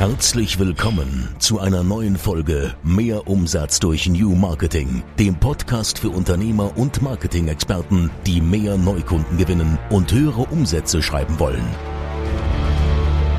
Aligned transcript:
Herzlich 0.00 0.58
willkommen 0.58 1.28
zu 1.40 1.58
einer 1.58 1.82
neuen 1.82 2.16
Folge 2.16 2.74
Mehr 2.82 3.28
Umsatz 3.28 3.80
durch 3.80 4.08
New 4.08 4.34
Marketing, 4.34 5.02
dem 5.18 5.38
Podcast 5.38 5.98
für 5.98 6.08
Unternehmer 6.08 6.74
und 6.78 7.02
Marketing-Experten, 7.02 8.10
die 8.26 8.40
mehr 8.40 8.78
Neukunden 8.78 9.36
gewinnen 9.36 9.78
und 9.90 10.10
höhere 10.10 10.44
Umsätze 10.44 11.02
schreiben 11.02 11.38
wollen. 11.38 11.62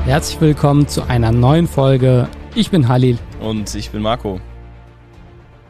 Herzlich 0.04 0.40
willkommen 0.40 0.86
zu 0.86 1.02
einer 1.02 1.32
neuen 1.32 1.66
Folge. 1.66 2.28
Ich 2.54 2.70
bin 2.70 2.86
Halil. 2.86 3.18
Und 3.40 3.74
ich 3.74 3.90
bin 3.90 4.00
Marco. 4.02 4.40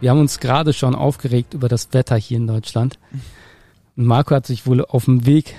Wir 0.03 0.11
haben 0.11 0.21
uns 0.21 0.41
gerade 0.41 0.75
schon 0.75 0.95
aufgeregt 0.95 1.55
über 1.55 1.71
das 1.71 1.89
Wetter 1.95 2.17
hier 2.17 2.37
in 2.37 2.47
Deutschland. 2.47 2.99
Und 3.97 4.05
Marco 4.05 4.35
hat 4.35 4.47
sich 4.47 4.67
wohl 4.67 4.85
auf 4.85 5.07
dem 5.07 5.25
Weg 5.25 5.55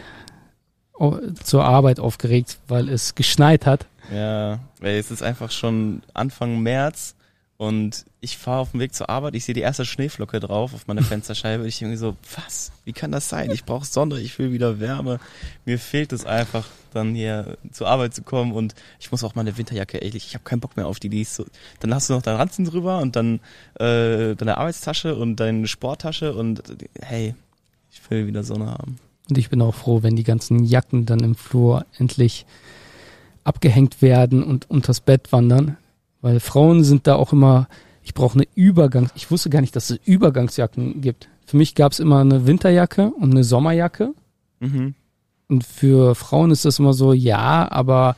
zur 1.43 1.65
Arbeit 1.65 1.99
aufgeregt, 1.99 2.59
weil 2.67 2.87
es 2.87 3.15
geschneit 3.15 3.65
hat. 3.65 3.87
Ja, 4.13 4.59
weil 4.79 4.97
es 4.97 5.11
ist 5.11 5.23
einfach 5.23 5.51
schon 5.51 6.01
Anfang 6.13 6.59
März 6.59 7.15
und 7.57 8.05
ich 8.19 8.37
fahre 8.37 8.59
auf 8.59 8.71
dem 8.71 8.79
Weg 8.79 8.93
zur 8.93 9.09
Arbeit, 9.09 9.35
ich 9.35 9.45
sehe 9.45 9.55
die 9.55 9.61
erste 9.61 9.85
Schneeflocke 9.85 10.39
drauf 10.39 10.73
auf 10.73 10.87
meiner 10.87 11.03
Fensterscheibe. 11.03 11.67
Ich 11.67 11.81
irgendwie 11.81 11.97
so, 11.97 12.15
was? 12.35 12.71
Wie 12.83 12.93
kann 12.93 13.11
das 13.11 13.29
sein? 13.29 13.51
Ich 13.51 13.63
brauche 13.63 13.85
Sonne, 13.85 14.19
ich 14.19 14.37
will 14.37 14.51
wieder 14.51 14.79
Wärme. 14.79 15.19
Mir 15.65 15.79
fehlt 15.79 16.11
es 16.13 16.25
einfach, 16.25 16.67
dann 16.93 17.15
hier 17.15 17.57
zur 17.71 17.87
Arbeit 17.87 18.13
zu 18.13 18.21
kommen 18.21 18.51
und 18.51 18.75
ich 18.99 19.11
muss 19.11 19.23
auch 19.23 19.35
meine 19.35 19.57
Winterjacke, 19.57 19.97
ehrlich, 19.97 20.27
ich 20.27 20.33
habe 20.33 20.43
keinen 20.43 20.59
Bock 20.59 20.75
mehr 20.77 20.87
auf 20.87 20.99
die. 20.99 21.09
die 21.09 21.21
ist 21.21 21.35
so, 21.35 21.45
dann 21.79 21.93
hast 21.93 22.09
du 22.09 22.13
noch 22.13 22.21
deinen 22.21 22.37
Ranzen 22.37 22.65
drüber 22.65 22.99
und 22.99 23.15
dann 23.15 23.39
äh, 23.75 24.35
deine 24.35 24.57
Arbeitstasche 24.57 25.15
und 25.15 25.37
deine 25.37 25.67
Sporttasche 25.67 26.33
und 26.33 26.63
hey, 27.01 27.35
ich 27.91 28.01
will 28.09 28.27
wieder 28.27 28.43
Sonne 28.43 28.71
haben. 28.71 28.97
Und 29.29 29.37
ich 29.37 29.49
bin 29.49 29.61
auch 29.61 29.75
froh, 29.75 30.03
wenn 30.03 30.15
die 30.15 30.23
ganzen 30.23 30.63
Jacken 30.63 31.05
dann 31.05 31.21
im 31.21 31.35
Flur 31.35 31.85
endlich 31.97 32.45
abgehängt 33.43 34.01
werden 34.01 34.43
und 34.43 34.69
unters 34.69 35.01
Bett 35.01 35.31
wandern. 35.31 35.77
Weil 36.21 36.39
Frauen 36.39 36.83
sind 36.83 37.07
da 37.07 37.15
auch 37.15 37.33
immer, 37.33 37.67
ich 38.03 38.13
brauche 38.13 38.35
eine 38.35 38.47
Übergangs, 38.55 39.11
ich 39.15 39.29
wusste 39.29 39.49
gar 39.49 39.61
nicht, 39.61 39.75
dass 39.75 39.89
es 39.89 39.99
Übergangsjacken 40.05 41.01
gibt. 41.01 41.29
Für 41.45 41.57
mich 41.57 41.75
gab 41.75 41.91
es 41.91 41.99
immer 41.99 42.19
eine 42.19 42.47
Winterjacke 42.47 43.11
und 43.11 43.31
eine 43.31 43.43
Sommerjacke. 43.43 44.13
Mhm. 44.59 44.95
Und 45.49 45.63
für 45.65 46.15
Frauen 46.15 46.51
ist 46.51 46.65
das 46.65 46.79
immer 46.79 46.93
so, 46.93 47.13
ja, 47.13 47.69
aber 47.69 48.15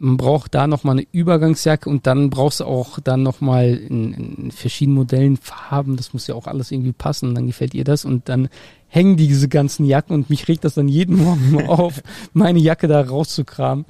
man 0.00 0.16
braucht 0.16 0.54
da 0.54 0.66
nochmal 0.66 0.96
eine 0.96 1.06
Übergangsjacke 1.12 1.88
und 1.88 2.06
dann 2.06 2.30
brauchst 2.30 2.60
du 2.60 2.64
auch 2.64 2.98
dann 3.00 3.22
nochmal 3.22 3.74
in, 3.74 4.14
in 4.14 4.50
verschiedenen 4.50 4.96
Modellen 4.96 5.36
Farben, 5.36 5.96
das 5.96 6.12
muss 6.12 6.26
ja 6.26 6.34
auch 6.34 6.46
alles 6.46 6.70
irgendwie 6.72 6.92
passen, 6.92 7.34
dann 7.34 7.46
gefällt 7.46 7.74
ihr 7.74 7.84
das 7.84 8.04
und 8.04 8.28
dann 8.28 8.48
hängen 8.88 9.16
diese 9.16 9.48
ganzen 9.48 9.84
Jacken 9.84 10.14
und 10.14 10.30
mich 10.30 10.48
regt 10.48 10.64
das 10.64 10.74
dann 10.74 10.88
jeden 10.88 11.16
Morgen 11.22 11.68
auf, 11.68 12.02
meine 12.32 12.58
Jacke 12.58 12.88
da 12.88 13.00
rauszukramen. 13.00 13.84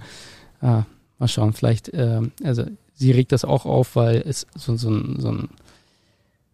Ah, 0.60 0.84
mal 1.18 1.28
schauen, 1.28 1.52
vielleicht, 1.52 1.88
äh, 1.90 2.20
also 2.42 2.64
sie 2.94 3.10
regt 3.12 3.32
das 3.32 3.44
auch 3.44 3.64
auf, 3.66 3.96
weil 3.96 4.22
es 4.26 4.46
so, 4.54 4.76
so, 4.76 4.90
ein, 4.90 5.16
so 5.18 5.32
ein 5.32 5.48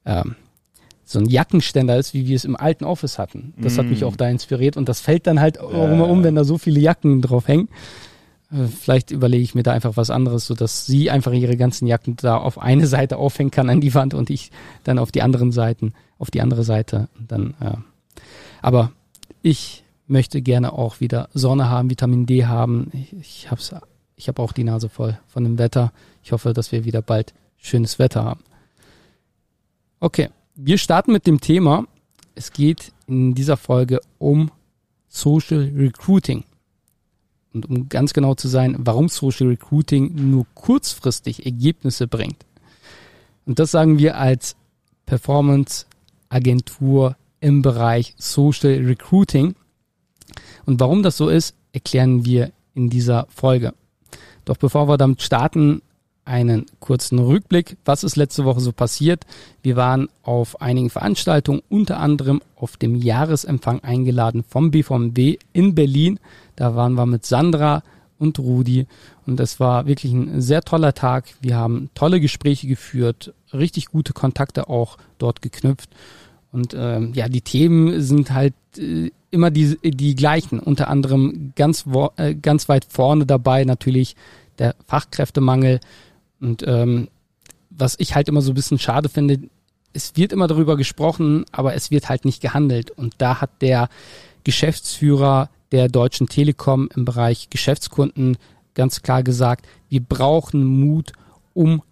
ähm, 0.05 0.37
so 1.05 1.21
ein 1.21 1.27
Jackenständer 1.27 1.97
ist, 1.97 2.15
wie 2.15 2.27
wir 2.27 2.35
es 2.35 2.45
im 2.45 2.57
alten 2.57 2.85
Office 2.85 3.17
hatten. 3.19 3.55
Das 3.59 3.77
mm. 3.77 3.79
hat 3.79 3.87
mich 3.87 4.01
mm. 4.01 4.05
auch 4.05 4.17
da 4.17 4.29
inspiriert 4.29 4.77
und 4.77 4.89
das 4.89 5.01
fällt 5.01 5.29
dann 5.29 5.41
halt 5.41 5.61
auch 5.61 5.71
immer 5.71 6.09
um, 6.09 6.25
wenn 6.25 6.35
da 6.35 6.43
so 6.43 6.59
viele 6.59 6.81
Jacken 6.81 7.23
drauf 7.23 7.47
hängen. 7.47 7.69
Äh, 8.51 8.67
vielleicht 8.67 9.13
überlege 9.13 9.45
ich 9.45 9.55
mir 9.55 9.63
da 9.63 9.73
einfach 9.73 9.97
was 9.97 10.11
anderes, 10.11 10.47
so 10.47 10.55
dass 10.55 10.85
sie 10.85 11.11
einfach 11.11 11.33
ihre 11.33 11.57
ganzen 11.57 11.87
Jacken 11.87 12.17
da 12.17 12.37
auf 12.37 12.59
eine 12.59 12.87
Seite 12.89 13.19
aufhängen 13.19 13.53
kann 13.53 13.71
an 13.71 13.81
die 13.81 13.95
Wand 13.95 14.15
und 14.15 14.31
ich 14.31 14.51
dann 14.83 14.99
auf 14.99 15.13
die 15.13 15.23
anderen 15.23 15.53
Seiten, 15.53 15.95
auf 16.19 16.33
die 16.33 16.41
andere 16.41 16.65
Seite. 16.65 17.09
Dann, 17.29 17.55
ja. 17.63 17.79
Aber 18.61 18.91
ich 19.43 19.85
möchte 20.09 20.43
gerne 20.43 20.73
auch 20.73 20.99
wieder 20.99 21.29
Sonne 21.35 21.71
haben, 21.71 21.89
Vitamin 21.89 22.27
D 22.27 22.47
haben. 22.47 22.91
Ich, 22.93 23.13
ich 23.13 23.51
habe 23.53 23.61
ich 24.17 24.29
hab 24.29 24.39
auch 24.39 24.53
die 24.53 24.65
Nase 24.65 24.89
voll 24.89 25.19
von 25.29 25.45
dem 25.45 25.59
Wetter. 25.59 25.93
Ich 26.23 26.33
hoffe, 26.33 26.53
dass 26.53 26.73
wir 26.73 26.85
wieder 26.85 27.03
bald 27.03 27.35
schönes 27.59 27.99
Wetter 27.99 28.25
haben. 28.25 28.43
Okay, 30.01 30.31
wir 30.55 30.79
starten 30.79 31.13
mit 31.13 31.27
dem 31.27 31.41
Thema. 31.41 31.87
Es 32.35 32.53
geht 32.53 32.93
in 33.07 33.35
dieser 33.35 33.57
Folge 33.57 34.01
um 34.19 34.51
Social 35.09 35.71
Recruiting. 35.77 36.45
Und 37.53 37.69
um 37.69 37.89
ganz 37.89 38.13
genau 38.13 38.35
zu 38.35 38.49
sein, 38.49 38.77
warum 38.79 39.09
Social 39.09 39.49
Recruiting 39.49 40.31
nur 40.31 40.47
kurzfristig 40.55 41.47
Ergebnisse 41.47 42.07
bringt. 42.07 42.45
Und 43.47 43.59
das 43.59 43.71
sagen 43.71 43.99
wir 43.99 44.19
als 44.19 44.57
Performance 45.07 45.87
Agentur 46.29 47.17
im 47.41 47.63
Bereich 47.63 48.15
Social 48.19 48.75
Recruiting. 48.85 49.55
Und 50.67 50.81
warum 50.81 51.03
das 51.03 51.17
so 51.17 51.29
ist, 51.29 51.55
erklären 51.73 52.25
wir 52.25 52.53
in 52.75 52.91
dieser 52.91 53.27
Folge. 53.31 53.73
Doch 54.47 54.57
bevor 54.57 54.89
wir 54.89 54.97
damit 54.97 55.21
starten, 55.21 55.83
einen 56.25 56.67
kurzen 56.81 57.19
Rückblick. 57.19 57.77
Was 57.85 58.03
ist 58.03 58.17
letzte 58.17 58.45
Woche 58.45 58.61
so 58.61 58.73
passiert? 58.73 59.25
Wir 59.63 59.77
waren 59.77 60.09
auf 60.23 60.61
einigen 60.61 60.91
Veranstaltungen, 60.91 61.63
unter 61.69 62.01
anderem 62.01 62.41
auf 62.57 62.77
dem 62.77 62.97
Jahresempfang 62.97 63.81
eingeladen 63.81 64.45
vom 64.49 64.71
BVMW 64.71 65.37
in 65.53 65.75
Berlin. 65.75 66.19
Da 66.57 66.75
waren 66.75 66.95
wir 66.95 67.07
mit 67.07 67.25
Sandra 67.27 67.83
und 68.19 68.39
Rudi 68.39 68.87
und 69.27 69.39
es 69.41 69.61
war 69.61 69.87
wirklich 69.87 70.13
ein 70.13 70.41
sehr 70.41 70.63
toller 70.63 70.95
Tag. 70.95 71.27
Wir 71.41 71.57
haben 71.57 71.91
tolle 71.95 72.19
Gespräche 72.21 72.67
geführt, 72.67 73.35
richtig 73.53 73.87
gute 73.87 74.13
Kontakte 74.13 74.69
auch 74.69 74.97
dort 75.19 75.43
geknüpft 75.43 75.91
und 76.57 76.75
ähm, 76.75 77.13
ja, 77.13 77.29
die 77.29 77.43
Themen 77.43 78.01
sind 78.01 78.33
halt 78.33 78.55
äh, 78.79 79.11
immer 79.31 79.51
die, 79.51 79.77
die 79.85 80.15
gleichen. 80.15 80.59
Unter 80.59 80.89
anderem 80.89 81.53
ganz, 81.55 81.85
äh, 82.17 82.35
ganz 82.35 82.71
weit 82.71 82.87
vorne 82.89 83.27
dabei 83.27 83.65
natürlich 83.65 84.17
der 84.59 84.75
Fachkräftemangel. 84.87 85.81
Und 86.41 86.65
ähm, 86.67 87.09
was 87.69 87.97
ich 87.99 88.15
halt 88.15 88.31
immer 88.31 88.41
so 88.41 88.53
ein 88.53 88.55
bisschen 88.55 88.79
schade 88.79 89.11
finde, 89.11 89.39
es 89.93 90.17
wird 90.17 90.33
immer 90.33 90.47
darüber 90.47 90.79
gesprochen, 90.79 91.45
aber 91.53 91.75
es 91.75 91.91
wird 91.91 92.09
halt 92.09 92.25
nicht 92.25 92.41
gehandelt. 92.41 92.91
Und 92.91 93.17
da 93.19 93.43
hat 93.43 93.61
der 93.61 93.91
Geschäftsführer 94.45 95.51
der 95.73 95.89
Deutschen 95.89 96.27
Telekom 96.27 96.89
im 96.97 97.05
Bereich 97.05 97.51
Geschäftskunden 97.51 98.39
ganz 98.73 99.03
klar 99.03 99.23
gesagt, 99.23 99.67
wir 99.91 100.01
brauchen 100.01 100.65
Mut, 100.65 101.13
um 101.53 101.83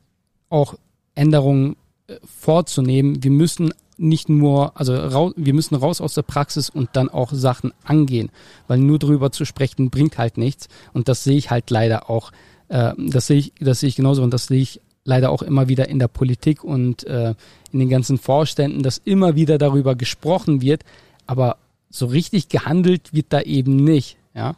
auch 0.48 0.74
Änderungen 1.14 1.76
äh, 2.06 2.16
vorzunehmen. 2.24 3.22
Wir 3.22 3.30
müssen 3.30 3.74
nicht 3.96 4.28
nur, 4.28 4.78
also 4.78 4.94
raus, 4.94 5.32
wir 5.36 5.54
müssen 5.54 5.74
raus 5.74 6.00
aus 6.00 6.14
der 6.14 6.22
Praxis 6.22 6.70
und 6.70 6.90
dann 6.94 7.08
auch 7.08 7.32
Sachen 7.32 7.72
angehen, 7.84 8.30
weil 8.66 8.78
nur 8.78 8.98
drüber 8.98 9.30
zu 9.32 9.44
sprechen 9.44 9.90
bringt 9.90 10.18
halt 10.18 10.38
nichts 10.38 10.68
und 10.92 11.08
das 11.08 11.24
sehe 11.24 11.36
ich 11.36 11.50
halt 11.50 11.70
leider 11.70 12.10
auch, 12.10 12.32
äh, 12.68 12.92
das 12.98 13.26
sehe 13.26 13.38
ich, 13.38 13.52
das 13.60 13.80
sehe 13.80 13.88
ich 13.88 13.96
genauso 13.96 14.22
und 14.22 14.32
das 14.32 14.46
sehe 14.46 14.60
ich 14.60 14.80
leider 15.04 15.30
auch 15.30 15.42
immer 15.42 15.68
wieder 15.68 15.88
in 15.88 15.98
der 15.98 16.08
Politik 16.08 16.64
und 16.64 17.04
äh, 17.04 17.34
in 17.72 17.78
den 17.78 17.88
ganzen 17.88 18.18
Vorständen, 18.18 18.82
dass 18.82 18.98
immer 18.98 19.36
wieder 19.36 19.58
darüber 19.58 19.94
gesprochen 19.94 20.60
wird, 20.62 20.82
aber 21.26 21.58
so 21.90 22.06
richtig 22.06 22.48
gehandelt 22.48 23.12
wird 23.12 23.26
da 23.28 23.40
eben 23.40 23.76
nicht, 23.76 24.16
ja. 24.34 24.54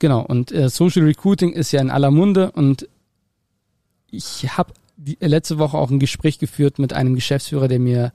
Genau, 0.00 0.20
und 0.20 0.52
äh, 0.52 0.68
Social 0.68 1.04
Recruiting 1.04 1.52
ist 1.52 1.72
ja 1.72 1.80
in 1.80 1.90
aller 1.90 2.10
Munde 2.10 2.50
und 2.52 2.88
ich 4.10 4.56
habe 4.56 4.72
letzte 5.20 5.58
Woche 5.58 5.76
auch 5.76 5.90
ein 5.90 5.98
Gespräch 5.98 6.38
geführt 6.38 6.78
mit 6.78 6.92
einem 6.92 7.14
Geschäftsführer, 7.14 7.68
der 7.68 7.78
mir 7.78 8.12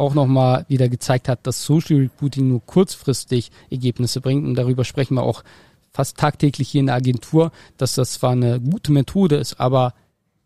auch 0.00 0.14
nochmal 0.14 0.64
wieder 0.68 0.88
gezeigt 0.88 1.28
hat, 1.28 1.46
dass 1.46 1.64
Social 1.64 1.98
Recruiting 1.98 2.48
nur 2.48 2.64
kurzfristig 2.64 3.50
Ergebnisse 3.70 4.20
bringt. 4.20 4.46
Und 4.46 4.54
darüber 4.54 4.84
sprechen 4.84 5.14
wir 5.14 5.22
auch 5.22 5.44
fast 5.92 6.16
tagtäglich 6.16 6.68
hier 6.70 6.80
in 6.80 6.86
der 6.86 6.96
Agentur, 6.96 7.52
dass 7.76 7.94
das 7.94 8.14
zwar 8.14 8.32
eine 8.32 8.60
gute 8.60 8.92
Methode 8.92 9.36
ist, 9.36 9.60
aber 9.60 9.94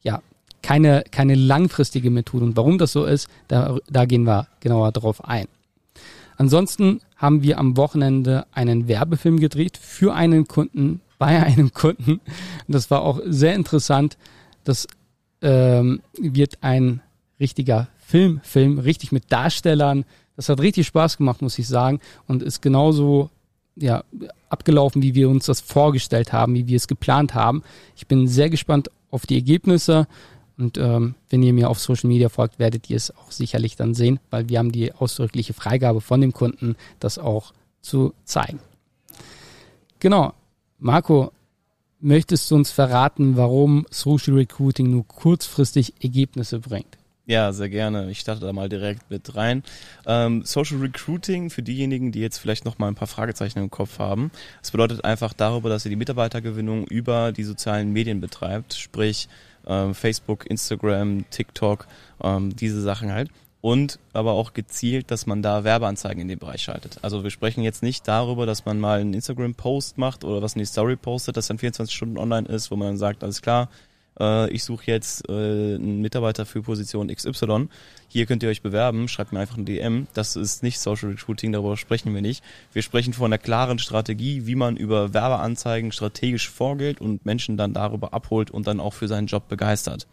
ja, 0.02 0.20
keine, 0.62 1.04
keine 1.10 1.34
langfristige 1.34 2.10
Methode. 2.10 2.44
Und 2.44 2.56
warum 2.56 2.78
das 2.78 2.92
so 2.92 3.04
ist, 3.04 3.28
da, 3.48 3.78
da 3.88 4.04
gehen 4.04 4.24
wir 4.24 4.48
genauer 4.60 4.92
drauf 4.92 5.24
ein. 5.24 5.46
Ansonsten 6.36 7.00
haben 7.16 7.42
wir 7.42 7.58
am 7.58 7.76
Wochenende 7.76 8.46
einen 8.52 8.88
Werbefilm 8.88 9.38
gedreht 9.38 9.78
für 9.80 10.14
einen 10.14 10.48
Kunden, 10.48 11.00
bei 11.18 11.42
einem 11.42 11.72
Kunden. 11.72 12.20
Das 12.66 12.90
war 12.90 13.02
auch 13.02 13.20
sehr 13.24 13.54
interessant. 13.54 14.16
Das 14.64 14.88
ähm, 15.42 16.00
wird 16.18 16.58
ein 16.62 17.02
richtiger 17.38 17.88
Film, 18.06 18.40
Film, 18.42 18.78
richtig 18.78 19.12
mit 19.12 19.32
Darstellern. 19.32 20.04
Das 20.36 20.48
hat 20.48 20.60
richtig 20.60 20.86
Spaß 20.86 21.16
gemacht, 21.16 21.42
muss 21.42 21.58
ich 21.58 21.68
sagen. 21.68 22.00
Und 22.26 22.42
ist 22.42 22.60
genauso 22.60 23.30
ja, 23.76 24.04
abgelaufen, 24.48 25.02
wie 25.02 25.14
wir 25.14 25.28
uns 25.28 25.46
das 25.46 25.60
vorgestellt 25.60 26.32
haben, 26.32 26.54
wie 26.54 26.66
wir 26.66 26.76
es 26.76 26.88
geplant 26.88 27.34
haben. 27.34 27.62
Ich 27.96 28.06
bin 28.06 28.28
sehr 28.28 28.50
gespannt 28.50 28.90
auf 29.10 29.26
die 29.26 29.36
Ergebnisse. 29.36 30.06
Und 30.56 30.78
ähm, 30.78 31.14
wenn 31.30 31.42
ihr 31.42 31.52
mir 31.52 31.68
auf 31.68 31.80
Social 31.80 32.08
Media 32.08 32.28
folgt, 32.28 32.58
werdet 32.58 32.88
ihr 32.88 32.96
es 32.96 33.10
auch 33.10 33.30
sicherlich 33.30 33.74
dann 33.74 33.94
sehen, 33.94 34.20
weil 34.30 34.48
wir 34.48 34.58
haben 34.58 34.70
die 34.70 34.92
ausdrückliche 34.92 35.52
Freigabe 35.52 36.00
von 36.00 36.20
dem 36.20 36.32
Kunden, 36.32 36.76
das 37.00 37.18
auch 37.18 37.52
zu 37.80 38.14
zeigen. 38.24 38.60
Genau. 39.98 40.32
Marco, 40.78 41.32
möchtest 42.00 42.50
du 42.50 42.56
uns 42.56 42.70
verraten, 42.70 43.36
warum 43.36 43.86
Social 43.90 44.34
Recruiting 44.34 44.90
nur 44.90 45.06
kurzfristig 45.08 45.94
Ergebnisse 46.00 46.60
bringt? 46.60 46.98
Ja, 47.26 47.52
sehr 47.52 47.70
gerne. 47.70 48.10
Ich 48.10 48.20
starte 48.20 48.42
da 48.42 48.52
mal 48.52 48.68
direkt 48.68 49.10
mit 49.10 49.34
rein. 49.34 49.62
Ähm, 50.06 50.42
Social 50.44 50.78
Recruiting 50.78 51.48
für 51.48 51.62
diejenigen, 51.62 52.12
die 52.12 52.20
jetzt 52.20 52.36
vielleicht 52.36 52.66
noch 52.66 52.78
mal 52.78 52.88
ein 52.88 52.94
paar 52.94 53.08
Fragezeichen 53.08 53.60
im 53.60 53.70
Kopf 53.70 53.98
haben. 53.98 54.30
Es 54.62 54.70
bedeutet 54.70 55.04
einfach 55.04 55.32
darüber, 55.32 55.70
dass 55.70 55.86
ihr 55.86 55.90
die 55.90 55.96
Mitarbeitergewinnung 55.96 56.86
über 56.86 57.32
die 57.32 57.44
sozialen 57.44 57.92
Medien 57.92 58.20
betreibt, 58.20 58.74
sprich 58.74 59.28
ähm, 59.66 59.94
Facebook, 59.94 60.44
Instagram, 60.50 61.24
TikTok, 61.30 61.86
ähm, 62.22 62.54
diese 62.54 62.82
Sachen 62.82 63.10
halt. 63.10 63.30
Und 63.62 63.98
aber 64.12 64.32
auch 64.32 64.52
gezielt, 64.52 65.10
dass 65.10 65.24
man 65.24 65.40
da 65.40 65.64
Werbeanzeigen 65.64 66.20
in 66.20 66.28
dem 66.28 66.38
Bereich 66.38 66.60
schaltet. 66.60 66.98
Also 67.00 67.22
wir 67.22 67.30
sprechen 67.30 67.62
jetzt 67.62 67.82
nicht 67.82 68.06
darüber, 68.06 68.44
dass 68.44 68.66
man 68.66 68.78
mal 68.78 69.00
einen 69.00 69.14
Instagram-Post 69.14 69.96
macht 69.96 70.24
oder 70.24 70.42
was 70.42 70.52
in 70.52 70.58
die 70.58 70.66
Story 70.66 70.96
postet, 70.96 71.38
das 71.38 71.46
dann 71.46 71.56
24 71.56 71.96
Stunden 71.96 72.18
online 72.18 72.46
ist, 72.46 72.70
wo 72.70 72.76
man 72.76 72.88
dann 72.88 72.96
sagt, 72.98 73.24
alles 73.24 73.40
klar, 73.40 73.70
äh, 74.18 74.50
ich 74.50 74.64
suche 74.64 74.86
jetzt 74.86 75.28
äh, 75.28 75.32
einen 75.32 76.00
Mitarbeiter 76.00 76.46
für 76.46 76.62
Position 76.62 77.08
XY, 77.08 77.68
hier 78.08 78.26
könnt 78.26 78.44
ihr 78.44 78.48
euch 78.48 78.62
bewerben, 78.62 79.08
schreibt 79.08 79.32
mir 79.32 79.40
einfach 79.40 79.56
ein 79.56 79.64
DM. 79.64 80.06
Das 80.14 80.36
ist 80.36 80.62
nicht 80.62 80.78
Social 80.78 81.10
Recruiting, 81.10 81.50
darüber 81.50 81.76
sprechen 81.76 82.14
wir 82.14 82.22
nicht. 82.22 82.44
Wir 82.72 82.82
sprechen 82.82 83.12
von 83.12 83.26
einer 83.26 83.38
klaren 83.38 83.80
Strategie, 83.80 84.46
wie 84.46 84.54
man 84.54 84.76
über 84.76 85.12
Werbeanzeigen 85.12 85.90
strategisch 85.90 86.48
vorgeht 86.48 87.00
und 87.00 87.26
Menschen 87.26 87.56
dann 87.56 87.72
darüber 87.74 88.14
abholt 88.14 88.52
und 88.52 88.68
dann 88.68 88.78
auch 88.78 88.94
für 88.94 89.08
seinen 89.08 89.26
Job 89.26 89.48
begeistert. 89.48 90.06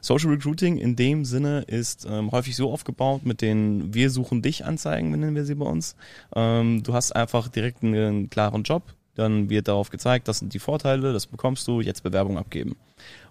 Social 0.00 0.30
Recruiting 0.30 0.78
in 0.78 0.96
dem 0.96 1.24
Sinne 1.24 1.60
ist 1.60 2.06
ähm, 2.10 2.32
häufig 2.32 2.56
so 2.56 2.72
aufgebaut 2.72 3.24
mit 3.24 3.40
den 3.40 3.94
Wir 3.94 4.10
suchen 4.10 4.42
dich 4.42 4.64
Anzeigen, 4.64 5.10
nennen 5.10 5.36
wir 5.36 5.44
sie 5.44 5.54
bei 5.54 5.66
uns. 5.66 5.94
Ähm, 6.34 6.82
du 6.82 6.92
hast 6.92 7.12
einfach 7.12 7.46
direkt 7.46 7.84
einen, 7.84 7.94
einen 7.94 8.30
klaren 8.30 8.64
Job, 8.64 8.82
dann 9.14 9.48
wird 9.48 9.68
darauf 9.68 9.90
gezeigt, 9.90 10.28
das 10.28 10.40
sind 10.40 10.54
die 10.54 10.58
Vorteile, 10.58 11.12
das 11.12 11.26
bekommst 11.26 11.68
du, 11.68 11.80
jetzt 11.80 12.02
Bewerbung 12.02 12.36
abgeben. 12.36 12.76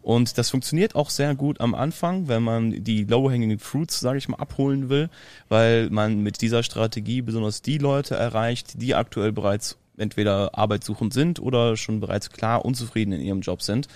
Und 0.04 0.38
das 0.38 0.50
funktioniert 0.50 0.96
auch 0.96 1.10
sehr 1.10 1.34
gut 1.34 1.62
am 1.62 1.74
Anfang, 1.74 2.28
wenn 2.28 2.44
man 2.44 2.84
die 2.84 3.06
low-hanging 3.06 3.58
fruits, 3.58 4.02
sage 4.02 4.18
ich 4.18 4.28
mal, 4.28 4.38
abholen 4.38 4.90
will, 4.90 5.10
weil 5.48 5.90
man 5.90 6.20
mit 6.20 6.42
dieser 6.42 6.62
Strategie 6.62 7.22
besonders 7.22 7.62
die 7.62 7.78
Leute 7.78 8.16
erreicht, 8.16 8.82
die 8.82 8.96
aktuell 8.96 9.32
bereits 9.32 9.78
entweder 9.98 10.58
arbeitssuchend 10.58 11.14
sind 11.14 11.40
oder 11.40 11.78
schon 11.78 12.02
bereits 12.02 12.32
klar 12.32 12.66
unzufrieden 12.66 13.14
in 13.14 13.22
ihrem 13.22 13.42
Job 13.42 13.62
sind 13.62 13.88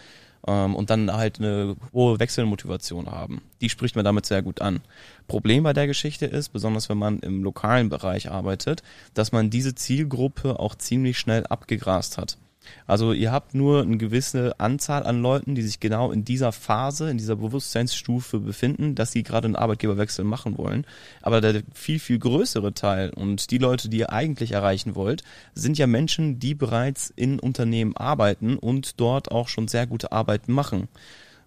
ähm, 0.47 0.75
und 0.75 0.89
dann 0.89 1.11
halt 1.11 1.39
eine 1.39 1.75
hohe 1.93 2.19
Wechselmotivation 2.19 3.07
haben. 3.07 3.41
Die 3.59 3.69
spricht 3.69 3.95
man 3.95 4.05
damit 4.05 4.25
sehr 4.25 4.41
gut 4.41 4.61
an. 4.61 4.79
Problem 5.27 5.63
bei 5.63 5.73
der 5.73 5.87
Geschichte 5.87 6.25
ist, 6.25 6.49
besonders 6.49 6.87
wenn 6.87 6.97
man 6.97 7.19
im 7.19 7.43
lokalen 7.43 7.89
Bereich 7.89 8.31
arbeitet, 8.31 8.81
dass 9.13 9.33
man 9.33 9.49
diese 9.49 9.75
Zielgruppe 9.75 10.59
auch 10.59 10.75
ziemlich 10.75 11.17
schnell 11.17 11.45
abgegrast 11.47 12.17
hat. 12.17 12.37
Also 12.85 13.13
ihr 13.13 13.31
habt 13.31 13.53
nur 13.53 13.81
eine 13.81 13.97
gewisse 13.97 14.59
Anzahl 14.59 15.05
an 15.05 15.21
Leuten, 15.21 15.55
die 15.55 15.61
sich 15.61 15.79
genau 15.79 16.11
in 16.11 16.23
dieser 16.23 16.51
Phase, 16.51 17.09
in 17.09 17.17
dieser 17.17 17.35
Bewusstseinsstufe 17.35 18.39
befinden, 18.39 18.95
dass 18.95 19.11
sie 19.11 19.23
gerade 19.23 19.45
einen 19.45 19.55
Arbeitgeberwechsel 19.55 20.23
machen 20.23 20.57
wollen. 20.57 20.85
Aber 21.21 21.41
der 21.41 21.63
viel, 21.73 21.99
viel 21.99 22.19
größere 22.19 22.73
Teil 22.73 23.09
und 23.09 23.51
die 23.51 23.57
Leute, 23.57 23.89
die 23.89 23.97
ihr 23.99 24.13
eigentlich 24.13 24.53
erreichen 24.53 24.95
wollt, 24.95 25.23
sind 25.53 25.77
ja 25.77 25.87
Menschen, 25.87 26.39
die 26.39 26.55
bereits 26.55 27.11
in 27.15 27.39
Unternehmen 27.39 27.95
arbeiten 27.97 28.57
und 28.57 28.99
dort 28.99 29.31
auch 29.31 29.47
schon 29.47 29.67
sehr 29.67 29.87
gute 29.87 30.11
Arbeit 30.11 30.47
machen. 30.47 30.87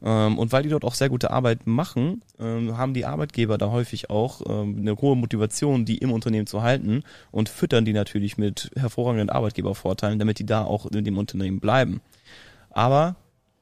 Ähm, 0.02 0.38
und 0.38 0.52
weil 0.52 0.62
die 0.62 0.69
dort 0.69 0.85
auch 0.85 0.94
sehr 0.94 1.08
gute 1.08 1.31
Arbeit 1.31 1.67
machen, 1.67 2.23
ähm, 2.38 2.76
haben 2.76 2.94
die 2.94 3.05
Arbeitgeber 3.05 3.58
da 3.58 3.70
häufig 3.70 4.11
auch 4.11 4.41
ähm, 4.49 4.79
eine 4.79 4.97
hohe 4.97 5.17
Motivation, 5.17 5.85
die 5.85 5.99
im 5.99 6.12
Unternehmen 6.12 6.47
zu 6.47 6.62
halten 6.62 7.02
und 7.31 7.49
füttern 7.49 7.85
die 7.85 7.93
natürlich 7.93 8.38
mit 8.38 8.70
hervorragenden 8.76 9.31
Arbeitgebervorteilen, 9.31 10.19
damit 10.19 10.38
die 10.38 10.47
da 10.47 10.64
auch 10.64 10.87
in 10.87 11.05
dem 11.05 11.19
Unternehmen 11.19 11.61
bleiben. 11.61 12.00
Aber 12.70 13.17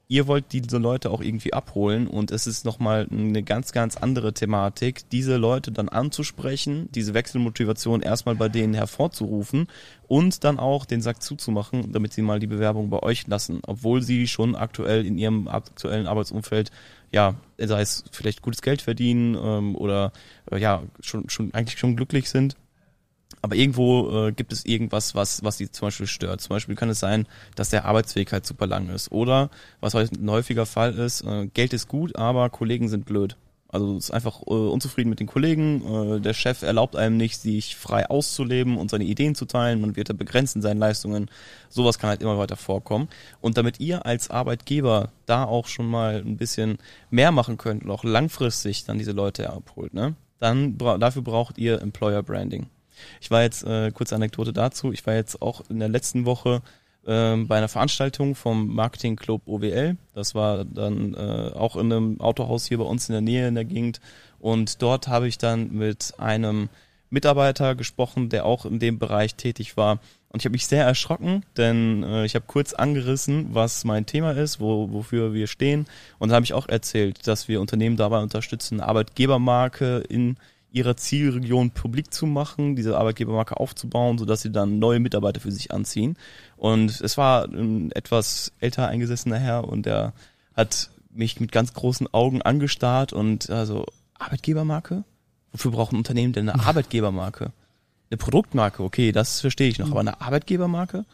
ihr 0.09 0.25
wollt 0.25 0.51
diese 0.51 0.79
Leute 0.79 1.11
auch 1.11 1.21
irgendwie 1.21 1.53
abholen 1.53 2.07
und 2.07 2.31
es 2.31 2.47
ist 2.47 2.65
nochmal 2.65 3.07
eine 3.11 3.43
ganz, 3.43 3.71
ganz 3.71 3.95
andere 3.95 4.33
Thematik, 4.33 5.07
diese 5.11 5.37
Leute 5.37 5.71
dann 5.71 5.87
anzusprechen, 5.87 6.89
diese 6.93 7.13
Wechselmotivation 7.13 8.01
erstmal 8.01 8.33
bei 8.33 8.49
denen 8.49 8.73
hervorzurufen 8.73 9.67
und 10.07 10.43
dann 10.43 10.57
auch 10.57 10.85
den 10.85 11.03
Sack 11.03 11.21
zuzumachen, 11.21 11.91
damit 11.91 12.13
sie 12.13 12.23
mal 12.23 12.39
die 12.39 12.47
Bewerbung 12.47 12.89
bei 12.89 13.03
euch 13.03 13.27
lassen, 13.27 13.61
obwohl 13.67 14.01
sie 14.01 14.27
schon 14.27 14.55
aktuell 14.55 15.05
in 15.05 15.19
ihrem 15.19 15.47
aktuellen 15.47 16.07
Arbeitsumfeld 16.07 16.71
ja, 17.11 17.35
sei 17.57 17.81
es 17.81 18.03
vielleicht 18.11 18.41
gutes 18.41 18.63
Geld 18.63 18.81
verdienen 18.81 19.35
ähm, 19.35 19.75
oder 19.75 20.11
äh, 20.51 20.57
ja, 20.57 20.83
schon, 21.01 21.29
schon 21.29 21.53
eigentlich 21.53 21.79
schon 21.79 21.95
glücklich 21.95 22.29
sind 22.29 22.55
aber 23.41 23.55
irgendwo 23.55 24.27
äh, 24.27 24.31
gibt 24.31 24.51
es 24.51 24.65
irgendwas, 24.65 25.15
was, 25.15 25.43
was 25.43 25.57
sie 25.57 25.71
zum 25.71 25.87
Beispiel 25.87 26.07
stört. 26.07 26.41
Zum 26.41 26.49
Beispiel 26.49 26.75
kann 26.75 26.89
es 26.89 26.99
sein, 26.99 27.27
dass 27.55 27.69
der 27.69 27.85
Arbeitsweg 27.85 28.31
halt 28.31 28.45
super 28.45 28.67
lang 28.67 28.89
ist. 28.89 29.11
Oder, 29.11 29.49
was 29.79 29.95
ein 29.95 30.29
häufiger 30.29 30.65
Fall 30.65 30.93
ist, 30.93 31.21
äh, 31.21 31.47
Geld 31.47 31.73
ist 31.73 31.87
gut, 31.87 32.15
aber 32.15 32.49
Kollegen 32.49 32.89
sind 32.89 33.05
blöd. 33.05 33.37
Also 33.71 33.97
ist 33.97 34.09
einfach 34.11 34.41
äh, 34.41 34.49
unzufrieden 34.49 35.11
mit 35.11 35.19
den 35.19 35.27
Kollegen. 35.27 36.17
Äh, 36.17 36.21
der 36.21 36.33
Chef 36.33 36.63
erlaubt 36.63 36.95
einem 36.95 37.17
nicht, 37.17 37.39
sich 37.39 37.75
frei 37.75 38.09
auszuleben 38.09 38.77
und 38.77 38.89
seine 38.89 39.03
Ideen 39.03 39.35
zu 39.35 39.45
teilen. 39.45 39.79
Man 39.79 39.95
wird 39.95 40.09
da 40.09 40.13
begrenzt 40.13 40.55
in 40.55 40.63
seinen 40.63 40.79
Leistungen. 40.79 41.29
Sowas 41.69 41.99
kann 41.99 42.09
halt 42.09 42.23
immer 42.23 42.39
weiter 42.39 42.57
vorkommen. 42.57 43.09
Und 43.41 43.57
damit 43.57 43.79
ihr 43.79 44.07
als 44.07 44.31
Arbeitgeber 44.31 45.11
da 45.27 45.43
auch 45.45 45.67
schon 45.67 45.85
mal 45.85 46.23
ein 46.25 46.37
bisschen 46.37 46.79
mehr 47.11 47.31
machen 47.31 47.57
könnt 47.57 47.83
und 47.83 47.91
auch 47.91 48.03
langfristig 48.03 48.85
dann 48.85 48.97
diese 48.97 49.11
Leute 49.11 49.51
abholt, 49.51 49.93
ne? 49.93 50.15
Dann 50.39 50.77
dafür 50.77 51.21
braucht 51.21 51.57
ihr 51.57 51.81
Employer 51.81 52.23
Branding. 52.23 52.67
Ich 53.21 53.31
war 53.31 53.41
jetzt, 53.41 53.63
äh, 53.63 53.91
kurze 53.91 54.15
Anekdote 54.15 54.53
dazu, 54.53 54.91
ich 54.91 55.05
war 55.05 55.15
jetzt 55.15 55.41
auch 55.41 55.63
in 55.69 55.79
der 55.79 55.89
letzten 55.89 56.25
Woche 56.25 56.61
ähm, 57.07 57.47
bei 57.47 57.57
einer 57.57 57.67
Veranstaltung 57.67 58.35
vom 58.35 58.73
Marketing 58.73 59.15
Club 59.15 59.41
OWL. 59.45 59.97
Das 60.13 60.35
war 60.35 60.65
dann 60.65 61.13
äh, 61.13 61.51
auch 61.55 61.75
in 61.75 61.91
einem 61.91 62.21
Autohaus 62.21 62.65
hier 62.65 62.77
bei 62.77 62.83
uns 62.83 63.09
in 63.09 63.13
der 63.13 63.21
Nähe 63.21 63.47
in 63.47 63.55
der 63.55 63.65
Gegend. 63.65 63.99
Und 64.39 64.81
dort 64.81 65.07
habe 65.07 65.27
ich 65.27 65.37
dann 65.37 65.71
mit 65.71 66.13
einem 66.17 66.69
Mitarbeiter 67.09 67.75
gesprochen, 67.75 68.29
der 68.29 68.45
auch 68.45 68.65
in 68.65 68.79
dem 68.79 68.99
Bereich 68.99 69.35
tätig 69.35 69.77
war. 69.77 69.99
Und 70.31 70.41
ich 70.41 70.45
habe 70.45 70.53
mich 70.53 70.67
sehr 70.67 70.85
erschrocken, 70.85 71.43
denn 71.57 72.03
äh, 72.03 72.25
ich 72.25 72.35
habe 72.35 72.45
kurz 72.47 72.73
angerissen, 72.73 73.47
was 73.51 73.83
mein 73.83 74.05
Thema 74.05 74.31
ist, 74.31 74.59
wo, 74.59 74.91
wofür 74.91 75.33
wir 75.33 75.47
stehen. 75.47 75.87
Und 76.19 76.29
dann 76.29 76.35
habe 76.35 76.43
ich 76.43 76.53
auch 76.53 76.69
erzählt, 76.69 77.25
dass 77.27 77.47
wir 77.47 77.61
Unternehmen 77.61 77.97
dabei 77.97 78.19
unterstützen, 78.19 78.79
Arbeitgebermarke 78.79 80.03
in 80.07 80.37
ihrer 80.71 80.95
Zielregion 80.95 81.71
publik 81.71 82.13
zu 82.13 82.25
machen, 82.25 82.75
diese 82.75 82.97
Arbeitgebermarke 82.97 83.57
aufzubauen, 83.57 84.17
sodass 84.17 84.41
sie 84.41 84.51
dann 84.51 84.79
neue 84.79 84.99
Mitarbeiter 84.99 85.39
für 85.39 85.51
sich 85.51 85.71
anziehen. 85.71 86.17
Und 86.57 87.01
es 87.01 87.17
war 87.17 87.45
ein 87.45 87.91
etwas 87.93 88.51
älter 88.59 88.87
eingesessener 88.87 89.39
Herr 89.39 89.67
und 89.67 89.85
der 89.85 90.13
hat 90.55 90.89
mich 91.11 91.39
mit 91.39 91.51
ganz 91.51 91.73
großen 91.73 92.13
Augen 92.13 92.41
angestarrt 92.41 93.13
und 93.13 93.49
also 93.49 93.85
Arbeitgebermarke? 94.19 95.03
Wofür 95.51 95.71
braucht 95.71 95.93
ein 95.93 95.97
Unternehmen 95.97 96.33
denn 96.33 96.49
eine 96.49 96.63
Arbeitgebermarke? 96.65 97.51
Eine 98.11 98.17
Produktmarke, 98.17 98.83
okay, 98.83 99.11
das 99.11 99.41
verstehe 99.41 99.69
ich 99.69 99.79
noch, 99.79 99.91
aber 99.91 99.99
eine 100.01 100.21
Arbeitgebermarke? 100.21 101.05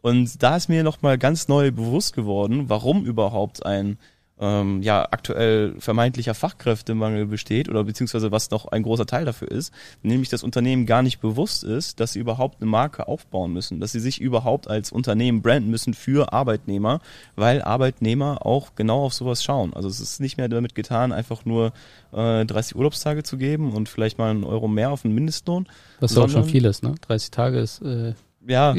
Und 0.00 0.42
da 0.42 0.56
ist 0.56 0.68
mir 0.68 0.84
nochmal 0.84 1.18
ganz 1.18 1.48
neu 1.48 1.70
bewusst 1.70 2.14
geworden, 2.14 2.68
warum 2.68 3.04
überhaupt 3.04 3.66
ein 3.66 3.98
ähm, 4.40 4.82
ja 4.82 5.06
aktuell 5.10 5.74
vermeintlicher 5.78 6.34
Fachkräftemangel 6.34 7.26
besteht 7.26 7.68
oder 7.68 7.84
beziehungsweise 7.84 8.30
was 8.30 8.50
noch 8.50 8.66
ein 8.66 8.82
großer 8.82 9.06
Teil 9.06 9.24
dafür 9.24 9.50
ist, 9.50 9.72
nämlich 10.02 10.28
das 10.28 10.42
Unternehmen 10.42 10.86
gar 10.86 11.02
nicht 11.02 11.20
bewusst 11.20 11.64
ist, 11.64 12.00
dass 12.00 12.12
sie 12.12 12.20
überhaupt 12.20 12.60
eine 12.60 12.70
Marke 12.70 13.08
aufbauen 13.08 13.52
müssen, 13.52 13.80
dass 13.80 13.92
sie 13.92 14.00
sich 14.00 14.20
überhaupt 14.20 14.68
als 14.68 14.92
Unternehmen 14.92 15.42
branden 15.42 15.70
müssen 15.70 15.94
für 15.94 16.32
Arbeitnehmer, 16.32 17.00
weil 17.36 17.62
Arbeitnehmer 17.62 18.46
auch 18.46 18.74
genau 18.74 19.04
auf 19.04 19.14
sowas 19.14 19.42
schauen. 19.42 19.74
Also 19.74 19.88
es 19.88 20.00
ist 20.00 20.20
nicht 20.20 20.36
mehr 20.36 20.48
damit 20.48 20.74
getan, 20.74 21.12
einfach 21.12 21.44
nur 21.44 21.72
äh, 22.12 22.44
30 22.44 22.76
Urlaubstage 22.76 23.22
zu 23.22 23.36
geben 23.36 23.72
und 23.72 23.88
vielleicht 23.88 24.18
mal 24.18 24.30
einen 24.30 24.44
Euro 24.44 24.68
mehr 24.68 24.90
auf 24.90 25.02
den 25.02 25.12
Mindestlohn. 25.12 25.66
Was 26.00 26.16
auch 26.16 26.28
schon 26.28 26.44
viel 26.44 26.64
ist, 26.64 26.82
ne? 26.82 26.94
30 27.00 27.30
Tage 27.30 27.58
ist 27.58 27.82
äh 27.82 28.14
ja, 28.48 28.74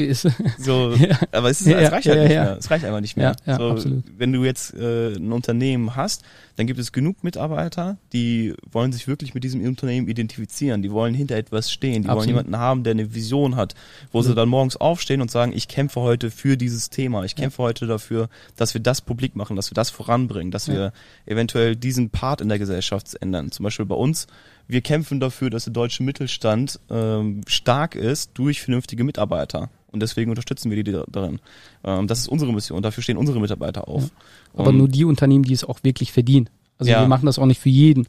so, 0.58 0.92
ja. 0.94 1.16
aber 1.30 1.48
es, 1.48 1.60
ist, 1.60 1.68
es 1.68 1.92
reicht 1.92 2.08
halt 2.08 2.16
ja, 2.16 2.22
nicht 2.22 2.28
mehr. 2.30 2.56
Es 2.58 2.70
reicht 2.70 2.84
einfach 2.84 3.00
nicht 3.00 3.16
mehr. 3.16 3.36
Ja, 3.46 3.56
so, 3.56 3.70
absolut. 3.70 4.04
Wenn 4.18 4.32
du 4.32 4.44
jetzt 4.44 4.74
äh, 4.74 5.14
ein 5.14 5.32
Unternehmen 5.32 5.94
hast, 5.94 6.22
dann 6.56 6.66
gibt 6.66 6.80
es 6.80 6.90
genug 6.90 7.22
Mitarbeiter, 7.22 7.96
die 8.12 8.54
wollen 8.70 8.92
sich 8.92 9.06
wirklich 9.06 9.32
mit 9.32 9.44
diesem 9.44 9.64
Unternehmen 9.64 10.08
identifizieren. 10.08 10.82
Die 10.82 10.90
wollen 10.90 11.14
hinter 11.14 11.36
etwas 11.36 11.70
stehen. 11.70 12.02
Die 12.02 12.08
absolut. 12.08 12.16
wollen 12.18 12.28
jemanden 12.28 12.56
haben, 12.58 12.82
der 12.82 12.90
eine 12.90 13.14
Vision 13.14 13.54
hat, 13.54 13.74
wo 14.10 14.22
sie 14.22 14.34
dann 14.34 14.48
morgens 14.48 14.76
aufstehen 14.76 15.22
und 15.22 15.30
sagen, 15.30 15.52
ich 15.54 15.68
kämpfe 15.68 16.00
heute 16.00 16.30
für 16.30 16.56
dieses 16.56 16.90
Thema. 16.90 17.24
Ich 17.24 17.36
kämpfe 17.36 17.62
heute 17.62 17.86
dafür, 17.86 18.28
dass 18.56 18.74
wir 18.74 18.80
das 18.80 19.00
publik 19.00 19.36
machen, 19.36 19.56
dass 19.56 19.70
wir 19.70 19.76
das 19.76 19.90
voranbringen, 19.90 20.50
dass 20.50 20.68
wir 20.68 20.92
eventuell 21.26 21.76
diesen 21.76 22.10
Part 22.10 22.40
in 22.40 22.48
der 22.48 22.58
Gesellschaft 22.58 23.16
ändern. 23.20 23.52
Zum 23.52 23.62
Beispiel 23.62 23.86
bei 23.86 23.94
uns 23.94 24.26
wir 24.70 24.82
kämpfen 24.82 25.18
dafür, 25.18 25.50
dass 25.50 25.64
der 25.64 25.72
deutsche 25.72 26.04
Mittelstand 26.04 26.78
ähm, 26.90 27.40
stark 27.48 27.96
ist 27.96 28.30
durch 28.34 28.62
vernünftige 28.62 29.02
Mitarbeiter. 29.02 29.59
Und 29.92 30.00
deswegen 30.00 30.30
unterstützen 30.30 30.70
wir 30.70 30.82
die 30.82 30.92
darin. 31.08 31.40
Ähm, 31.84 32.06
das 32.06 32.20
ist 32.20 32.28
unsere 32.28 32.52
Mission. 32.52 32.82
Dafür 32.82 33.02
stehen 33.02 33.16
unsere 33.16 33.40
Mitarbeiter 33.40 33.88
auf. 33.88 34.04
Ja. 34.04 34.60
Aber 34.60 34.72
nur 34.72 34.88
die 34.88 35.04
Unternehmen, 35.04 35.44
die 35.44 35.52
es 35.52 35.64
auch 35.64 35.82
wirklich 35.82 36.12
verdienen. 36.12 36.48
Also 36.78 36.92
ja. 36.92 37.00
wir 37.00 37.08
machen 37.08 37.26
das 37.26 37.38
auch 37.38 37.46
nicht 37.46 37.60
für 37.60 37.68
jeden. 37.68 38.06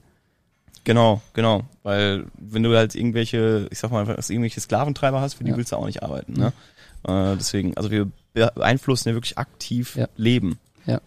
Genau, 0.83 1.21
genau. 1.33 1.63
Weil 1.83 2.25
wenn 2.37 2.63
du 2.63 2.75
halt 2.75 2.95
irgendwelche, 2.95 3.67
ich 3.71 3.79
sag 3.79 3.91
mal, 3.91 4.07
irgendwelche 4.07 4.59
Sklaventreiber 4.59 5.21
hast, 5.21 5.35
für 5.35 5.43
die 5.43 5.51
ja. 5.51 5.57
willst 5.57 5.71
du 5.71 5.75
auch 5.75 5.85
nicht 5.85 6.03
arbeiten. 6.03 6.33
Ne? 6.33 6.53
Äh, 7.03 7.35
deswegen, 7.37 7.75
also 7.77 7.91
wir 7.91 8.09
beeinflussen 8.33 9.09
ja 9.09 9.15
wirklich 9.15 9.37
aktiv 9.37 9.99
Leben. 10.15 10.57
Ja. 10.85 10.99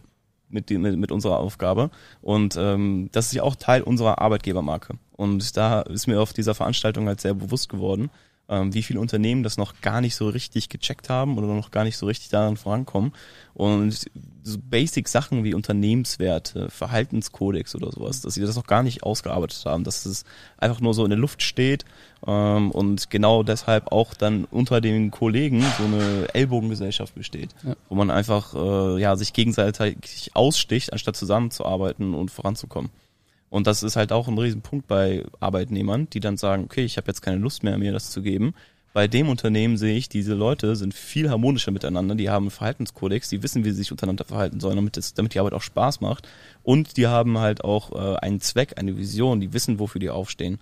mit, 0.48 0.68
die, 0.68 0.78
mit, 0.78 0.96
mit 0.96 1.10
unserer 1.10 1.38
Aufgabe. 1.38 1.90
Und 2.22 2.56
ähm, 2.56 3.08
das 3.12 3.26
ist 3.26 3.34
ja 3.34 3.42
auch 3.42 3.56
Teil 3.56 3.82
unserer 3.82 4.20
Arbeitgebermarke. 4.20 4.94
Und 5.12 5.56
da 5.56 5.82
ist 5.82 6.06
mir 6.06 6.20
auf 6.20 6.32
dieser 6.32 6.54
Veranstaltung 6.54 7.08
halt 7.08 7.20
sehr 7.20 7.34
bewusst 7.34 7.68
geworden, 7.68 8.10
wie 8.46 8.82
viele 8.82 9.00
Unternehmen 9.00 9.42
das 9.42 9.56
noch 9.56 9.80
gar 9.80 10.00
nicht 10.00 10.14
so 10.14 10.28
richtig 10.28 10.68
gecheckt 10.68 11.08
haben 11.08 11.38
oder 11.38 11.46
noch 11.46 11.70
gar 11.70 11.84
nicht 11.84 11.96
so 11.96 12.06
richtig 12.06 12.28
daran 12.28 12.56
vorankommen. 12.56 13.12
Und 13.54 14.10
so 14.42 14.58
basic 14.58 15.08
Sachen 15.08 15.44
wie 15.44 15.54
Unternehmenswerte, 15.54 16.68
Verhaltenskodex 16.68 17.74
oder 17.74 17.90
sowas, 17.90 18.20
dass 18.20 18.34
sie 18.34 18.42
das 18.42 18.56
noch 18.56 18.66
gar 18.66 18.82
nicht 18.82 19.02
ausgearbeitet 19.02 19.64
haben, 19.64 19.84
dass 19.84 20.04
es 20.04 20.24
einfach 20.58 20.80
nur 20.80 20.92
so 20.92 21.04
in 21.04 21.10
der 21.10 21.18
Luft 21.18 21.42
steht 21.42 21.86
ähm, 22.26 22.70
und 22.70 23.08
genau 23.10 23.42
deshalb 23.42 23.90
auch 23.90 24.12
dann 24.12 24.44
unter 24.44 24.80
den 24.82 25.10
Kollegen 25.10 25.64
so 25.78 25.84
eine 25.84 26.28
Ellbogengesellschaft 26.34 27.14
besteht, 27.14 27.54
ja. 27.62 27.74
wo 27.88 27.94
man 27.94 28.10
einfach 28.10 28.54
äh, 28.54 29.00
ja 29.00 29.16
sich 29.16 29.32
gegenseitig 29.32 30.32
aussticht, 30.34 30.92
anstatt 30.92 31.16
zusammenzuarbeiten 31.16 32.12
und 32.12 32.30
voranzukommen. 32.30 32.90
Und 33.54 33.68
das 33.68 33.84
ist 33.84 33.94
halt 33.94 34.10
auch 34.10 34.26
ein 34.26 34.36
Riesenpunkt 34.36 34.88
bei 34.88 35.24
Arbeitnehmern, 35.38 36.08
die 36.12 36.18
dann 36.18 36.36
sagen, 36.36 36.64
okay, 36.64 36.84
ich 36.84 36.96
habe 36.96 37.06
jetzt 37.06 37.22
keine 37.22 37.36
Lust 37.36 37.62
mehr, 37.62 37.78
mir 37.78 37.92
das 37.92 38.10
zu 38.10 38.20
geben. 38.20 38.52
Bei 38.92 39.06
dem 39.06 39.28
Unternehmen 39.28 39.76
sehe 39.76 39.96
ich, 39.96 40.08
diese 40.08 40.34
Leute 40.34 40.74
sind 40.74 40.92
viel 40.92 41.30
harmonischer 41.30 41.70
miteinander, 41.70 42.16
die 42.16 42.30
haben 42.30 42.46
einen 42.46 42.50
Verhaltenskodex, 42.50 43.28
die 43.28 43.44
wissen, 43.44 43.64
wie 43.64 43.70
sie 43.70 43.76
sich 43.76 43.92
untereinander 43.92 44.24
verhalten 44.24 44.58
sollen, 44.58 44.74
damit, 44.74 44.96
es, 44.96 45.14
damit 45.14 45.34
die 45.34 45.38
Arbeit 45.38 45.52
auch 45.52 45.62
Spaß 45.62 46.00
macht. 46.00 46.26
Und 46.64 46.96
die 46.96 47.06
haben 47.06 47.38
halt 47.38 47.62
auch 47.62 47.92
äh, 47.92 48.16
einen 48.16 48.40
Zweck, 48.40 48.72
eine 48.76 48.96
Vision, 48.96 49.40
die 49.40 49.52
wissen, 49.52 49.78
wofür 49.78 50.00
die 50.00 50.10
aufstehen. 50.10 50.58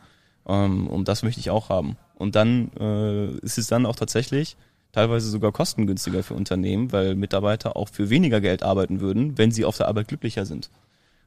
Ähm, 0.46 0.86
und 0.86 1.08
das 1.08 1.22
möchte 1.22 1.40
ich 1.40 1.48
auch 1.48 1.70
haben. 1.70 1.96
Und 2.16 2.36
dann 2.36 2.72
äh, 2.78 3.28
ist 3.38 3.56
es 3.56 3.68
dann 3.68 3.86
auch 3.86 3.96
tatsächlich 3.96 4.58
teilweise 4.92 5.30
sogar 5.30 5.50
kostengünstiger 5.50 6.22
für 6.22 6.34
Unternehmen, 6.34 6.92
weil 6.92 7.14
Mitarbeiter 7.14 7.74
auch 7.74 7.88
für 7.88 8.10
weniger 8.10 8.42
Geld 8.42 8.62
arbeiten 8.62 9.00
würden, 9.00 9.38
wenn 9.38 9.50
sie 9.50 9.64
auf 9.64 9.78
der 9.78 9.88
Arbeit 9.88 10.08
glücklicher 10.08 10.44
sind. 10.44 10.68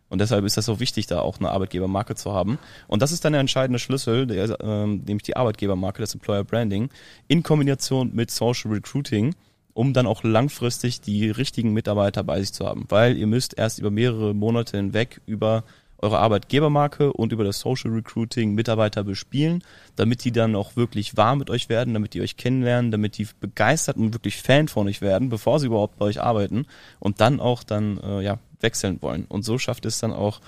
Und 0.09 0.19
deshalb 0.19 0.45
ist 0.45 0.57
das 0.57 0.65
so 0.65 0.79
wichtig, 0.79 1.07
da 1.07 1.19
auch 1.19 1.39
eine 1.39 1.49
Arbeitgebermarke 1.49 2.15
zu 2.15 2.31
haben. 2.33 2.59
Und 2.87 3.01
das 3.01 3.11
ist 3.11 3.25
dann 3.25 3.33
der 3.33 3.39
entscheidende 3.41 3.79
Schlüssel, 3.79 4.27
der, 4.27 4.57
ähm, 4.61 5.03
nämlich 5.05 5.23
die 5.23 5.35
Arbeitgebermarke, 5.35 6.01
das 6.01 6.13
Employer 6.13 6.43
Branding, 6.43 6.89
in 7.27 7.43
Kombination 7.43 8.13
mit 8.13 8.29
Social 8.29 8.71
Recruiting, 8.71 9.33
um 9.73 9.93
dann 9.93 10.07
auch 10.07 10.23
langfristig 10.23 11.01
die 11.01 11.29
richtigen 11.29 11.73
Mitarbeiter 11.73 12.23
bei 12.23 12.39
sich 12.39 12.53
zu 12.53 12.65
haben. 12.65 12.85
Weil 12.89 13.17
ihr 13.17 13.27
müsst 13.27 13.57
erst 13.57 13.79
über 13.79 13.91
mehrere 13.91 14.33
Monate 14.33 14.77
hinweg 14.77 15.21
über 15.25 15.63
eure 15.97 16.19
Arbeitgebermarke 16.19 17.11
und 17.13 17.31
über 17.31 17.43
das 17.43 17.59
Social 17.59 17.91
Recruiting 17.91 18.53
Mitarbeiter 18.53 19.03
bespielen, 19.03 19.63
damit 19.95 20.23
die 20.23 20.31
dann 20.31 20.55
auch 20.55 20.75
wirklich 20.75 21.17
warm 21.17 21.39
mit 21.39 21.49
euch 21.49 21.67
werden, 21.67 21.93
damit 21.93 22.13
die 22.13 22.21
euch 22.21 22.37
kennenlernen, 22.37 22.91
damit 22.91 23.17
die 23.17 23.27
begeistert 23.39 23.97
und 23.97 24.13
wirklich 24.13 24.41
Fan 24.41 24.67
von 24.67 24.87
euch 24.87 25.01
werden, 25.01 25.29
bevor 25.29 25.59
sie 25.59 25.67
überhaupt 25.67 25.97
bei 25.97 26.05
euch 26.05 26.21
arbeiten 26.21 26.67
und 26.99 27.21
dann 27.21 27.39
auch 27.39 27.63
dann 27.63 27.97
äh, 28.03 28.21
ja 28.21 28.39
wechseln 28.65 29.01
wollen. 29.01 29.25
Und 29.29 29.45
so 29.45 29.57
schafft 29.57 29.85
es 29.85 29.99
dann 29.99 30.11
auch 30.11 30.41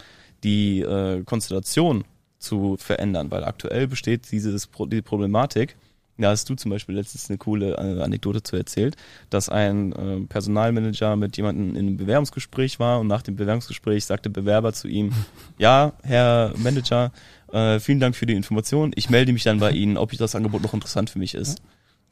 die 0.43 0.81
äh, 0.81 1.23
Konstellation 1.23 2.03
zu 2.39 2.75
verändern, 2.77 3.31
weil 3.31 3.43
aktuell 3.43 3.87
besteht 3.87 4.31
dieses 4.31 4.69
die 4.91 5.01
Problematik, 5.01 5.75
da 6.17 6.29
hast 6.29 6.49
du 6.49 6.55
zum 6.55 6.71
Beispiel 6.71 6.95
letztens 6.95 7.29
eine 7.29 7.37
coole 7.37 7.73
äh, 7.73 8.01
Anekdote 8.01 8.41
zu 8.41 8.55
erzählt, 8.55 8.95
dass 9.29 9.49
ein 9.49 9.93
äh, 9.93 10.21
Personalmanager 10.21 11.15
mit 11.15 11.37
jemandem 11.37 11.75
in 11.75 11.87
einem 11.87 11.97
Bewerbungsgespräch 11.97 12.79
war 12.79 12.99
und 12.99 13.07
nach 13.07 13.21
dem 13.21 13.35
Bewerbungsgespräch 13.35 14.05
sagte 14.05 14.29
Bewerber 14.29 14.73
zu 14.73 14.87
ihm, 14.87 15.13
ja, 15.59 15.93
Herr 16.03 16.53
Manager, 16.57 17.11
äh, 17.51 17.79
vielen 17.79 17.99
Dank 17.99 18.15
für 18.15 18.25
die 18.25 18.33
Information. 18.33 18.91
Ich 18.95 19.09
melde 19.09 19.31
mich 19.31 19.43
dann 19.43 19.59
bei 19.59 19.71
Ihnen, 19.71 19.97
ob 19.97 20.11
das 20.11 20.35
Angebot 20.35 20.63
noch 20.63 20.73
interessant 20.73 21.09
für 21.09 21.19
mich 21.19 21.35
ist. 21.35 21.61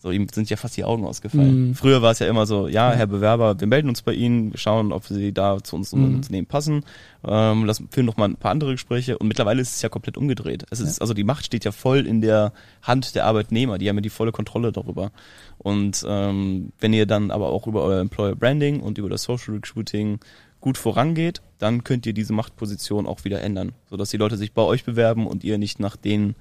So, 0.06 0.12
ihm 0.12 0.28
sind 0.32 0.52
ja 0.52 0.56
fast 0.56 0.78
die 0.78 0.84
Augen 0.84 1.04
ausgefallen. 1.04 1.70
Mhm. 1.70 1.74
Früher 1.74 2.04
war 2.04 2.12
es 2.12 2.20
ja 2.20 2.28
immer 2.28 2.46
so, 2.46 2.68
ja, 2.68 2.92
Herr 2.92 3.08
Bewerber, 3.08 3.60
wir 3.60 3.66
melden 3.66 3.90
uns 3.90 4.04
bei 4.04 4.14
Ihnen, 4.14 4.56
schauen, 4.56 4.92
ob 4.92 5.04
Sie 5.08 5.34
da 5.34 5.64
zu 5.64 5.76
uns 5.76 5.94
mhm. 5.94 6.18
Unternehmen 6.18 6.46
passen. 6.46 6.84
Ähm, 7.28 7.66
lassen, 7.66 7.88
führen 7.90 8.06
noch 8.06 8.16
mal 8.16 8.30
ein 8.30 8.36
paar 8.36 8.52
andere 8.52 8.74
Gespräche. 8.74 9.18
Und 9.18 9.28
mittlerweile 9.28 9.64
ist 9.64 9.74
es 9.74 9.82
ja 9.82 9.90
komplett 9.90 10.16
umgedreht. 10.16 10.64
Es 10.70 10.80
ist, 10.80 10.98
ja. 10.98 11.02
also 11.02 11.16
die 11.16 11.24
Macht 11.24 11.44
steht 11.44 11.66
ja 11.66 11.72
voll 11.72 12.06
in 12.06 12.22
der 12.22 12.54
Hand 12.84 13.16
der 13.16 13.26
Arbeitnehmer. 13.26 13.80
Die 13.80 13.90
haben 13.90 13.96
ja 13.96 14.04
die 14.04 14.12
volle 14.12 14.32
Kontrolle 14.32 14.72
darüber. 14.72 15.12
Und 15.58 16.06
ähm, 16.08 16.72
wenn 16.80 16.94
ihr 16.94 17.08
dann 17.08 17.32
aber 17.32 17.50
auch 17.50 17.66
über 17.66 17.82
euer 17.82 18.00
Employer 18.00 18.36
Branding 18.36 18.82
und 18.82 19.00
über 19.00 19.10
das 19.10 19.24
Social 19.24 19.56
Recruiting 19.56 20.20
gut 20.62 20.78
vorangeht, 20.78 21.42
dann 21.58 21.84
könnt 21.84 22.06
ihr 22.06 22.14
diese 22.14 22.32
Machtposition 22.32 23.08
auch 23.08 23.26
wieder 23.26 23.42
ändern, 23.42 23.72
sodass 23.90 24.12
die 24.12 24.18
Leute 24.18 24.38
sich 24.38 24.54
bei 24.54 24.62
euch 24.62 24.84
bewerben 24.84 25.26
und 25.26 25.44
ihr 25.44 25.58
nicht 25.58 25.80
nach 25.80 25.96
denen 25.96 26.36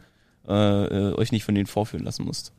äh, 0.47 0.52
äh 0.52 1.14
euch 1.14 1.33
nicht 1.33 1.44
von 1.44 1.54
denen 1.54 1.66
vorführen 1.66 2.04
lassen 2.04 2.26
müsst 2.26 2.52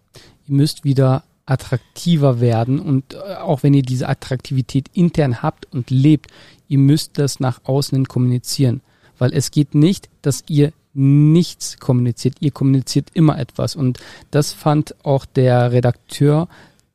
ihr 0.47 0.55
müsst 0.55 0.83
wieder 0.83 1.23
attraktiver 1.45 2.39
werden 2.39 2.79
und 2.79 3.13
äh, 3.13 3.35
auch 3.35 3.63
wenn 3.63 3.73
ihr 3.73 3.83
diese 3.83 4.09
Attraktivität 4.09 4.89
intern 4.93 5.41
habt 5.41 5.71
und 5.71 5.89
lebt, 5.89 6.31
ihr 6.67 6.79
müsst 6.79 7.17
das 7.17 7.39
nach 7.39 7.61
außen 7.65 8.07
kommunizieren, 8.07 8.81
weil 9.17 9.33
es 9.33 9.51
geht 9.51 9.75
nicht, 9.75 10.09
dass 10.21 10.43
ihr 10.47 10.73
nichts 10.93 11.77
kommuniziert, 11.77 12.37
ihr 12.39 12.51
kommuniziert 12.51 13.09
immer 13.13 13.37
etwas 13.37 13.75
und 13.75 13.99
das 14.31 14.53
fand 14.53 14.95
auch 15.03 15.25
der 15.25 15.71
Redakteur 15.71 16.47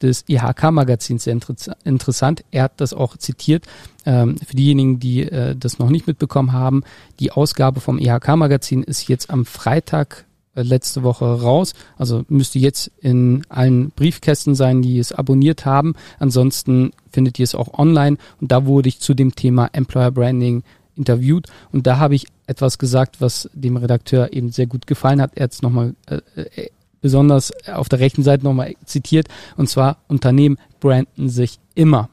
des 0.02 0.24
IHK-Magazins 0.28 1.24
sehr 1.24 1.36
interessant. 1.84 2.44
Er 2.50 2.64
hat 2.64 2.80
das 2.80 2.94
auch 2.94 3.16
zitiert. 3.18 3.66
Ähm, 4.06 4.38
für 4.38 4.56
diejenigen, 4.56 4.98
die 4.98 5.22
äh, 5.22 5.54
das 5.54 5.78
noch 5.78 5.90
nicht 5.90 6.06
mitbekommen 6.06 6.52
haben, 6.52 6.84
die 7.18 7.32
Ausgabe 7.32 7.80
vom 7.80 7.98
IHK-Magazin 7.98 8.82
ist 8.82 9.08
jetzt 9.08 9.28
am 9.28 9.44
Freitag 9.44 10.24
letzte 10.54 11.02
Woche 11.02 11.24
raus. 11.24 11.74
Also 11.96 12.24
müsste 12.28 12.58
jetzt 12.58 12.90
in 13.00 13.44
allen 13.48 13.90
Briefkästen 13.90 14.54
sein, 14.54 14.82
die 14.82 14.98
es 14.98 15.12
abonniert 15.12 15.64
haben. 15.64 15.94
Ansonsten 16.18 16.92
findet 17.10 17.38
ihr 17.38 17.44
es 17.44 17.54
auch 17.54 17.78
online. 17.78 18.16
Und 18.40 18.52
da 18.52 18.66
wurde 18.66 18.88
ich 18.88 19.00
zu 19.00 19.14
dem 19.14 19.34
Thema 19.34 19.68
Employer 19.72 20.10
Branding 20.10 20.62
interviewt. 20.96 21.46
Und 21.72 21.86
da 21.86 21.98
habe 21.98 22.14
ich 22.14 22.26
etwas 22.46 22.78
gesagt, 22.78 23.20
was 23.20 23.48
dem 23.52 23.76
Redakteur 23.76 24.32
eben 24.32 24.50
sehr 24.50 24.66
gut 24.66 24.86
gefallen 24.86 25.20
hat. 25.20 25.32
Er 25.34 25.44
hat 25.44 25.52
es 25.52 25.62
nochmal 25.62 25.94
äh, 26.06 26.20
äh, 26.34 26.70
besonders 27.00 27.52
auf 27.66 27.88
der 27.88 28.00
rechten 28.00 28.22
Seite 28.22 28.44
nochmal 28.44 28.74
zitiert. 28.84 29.28
Und 29.56 29.68
zwar, 29.68 29.98
Unternehmen 30.08 30.58
branden 30.80 31.28
sich 31.28 31.58
immer. 31.74 32.10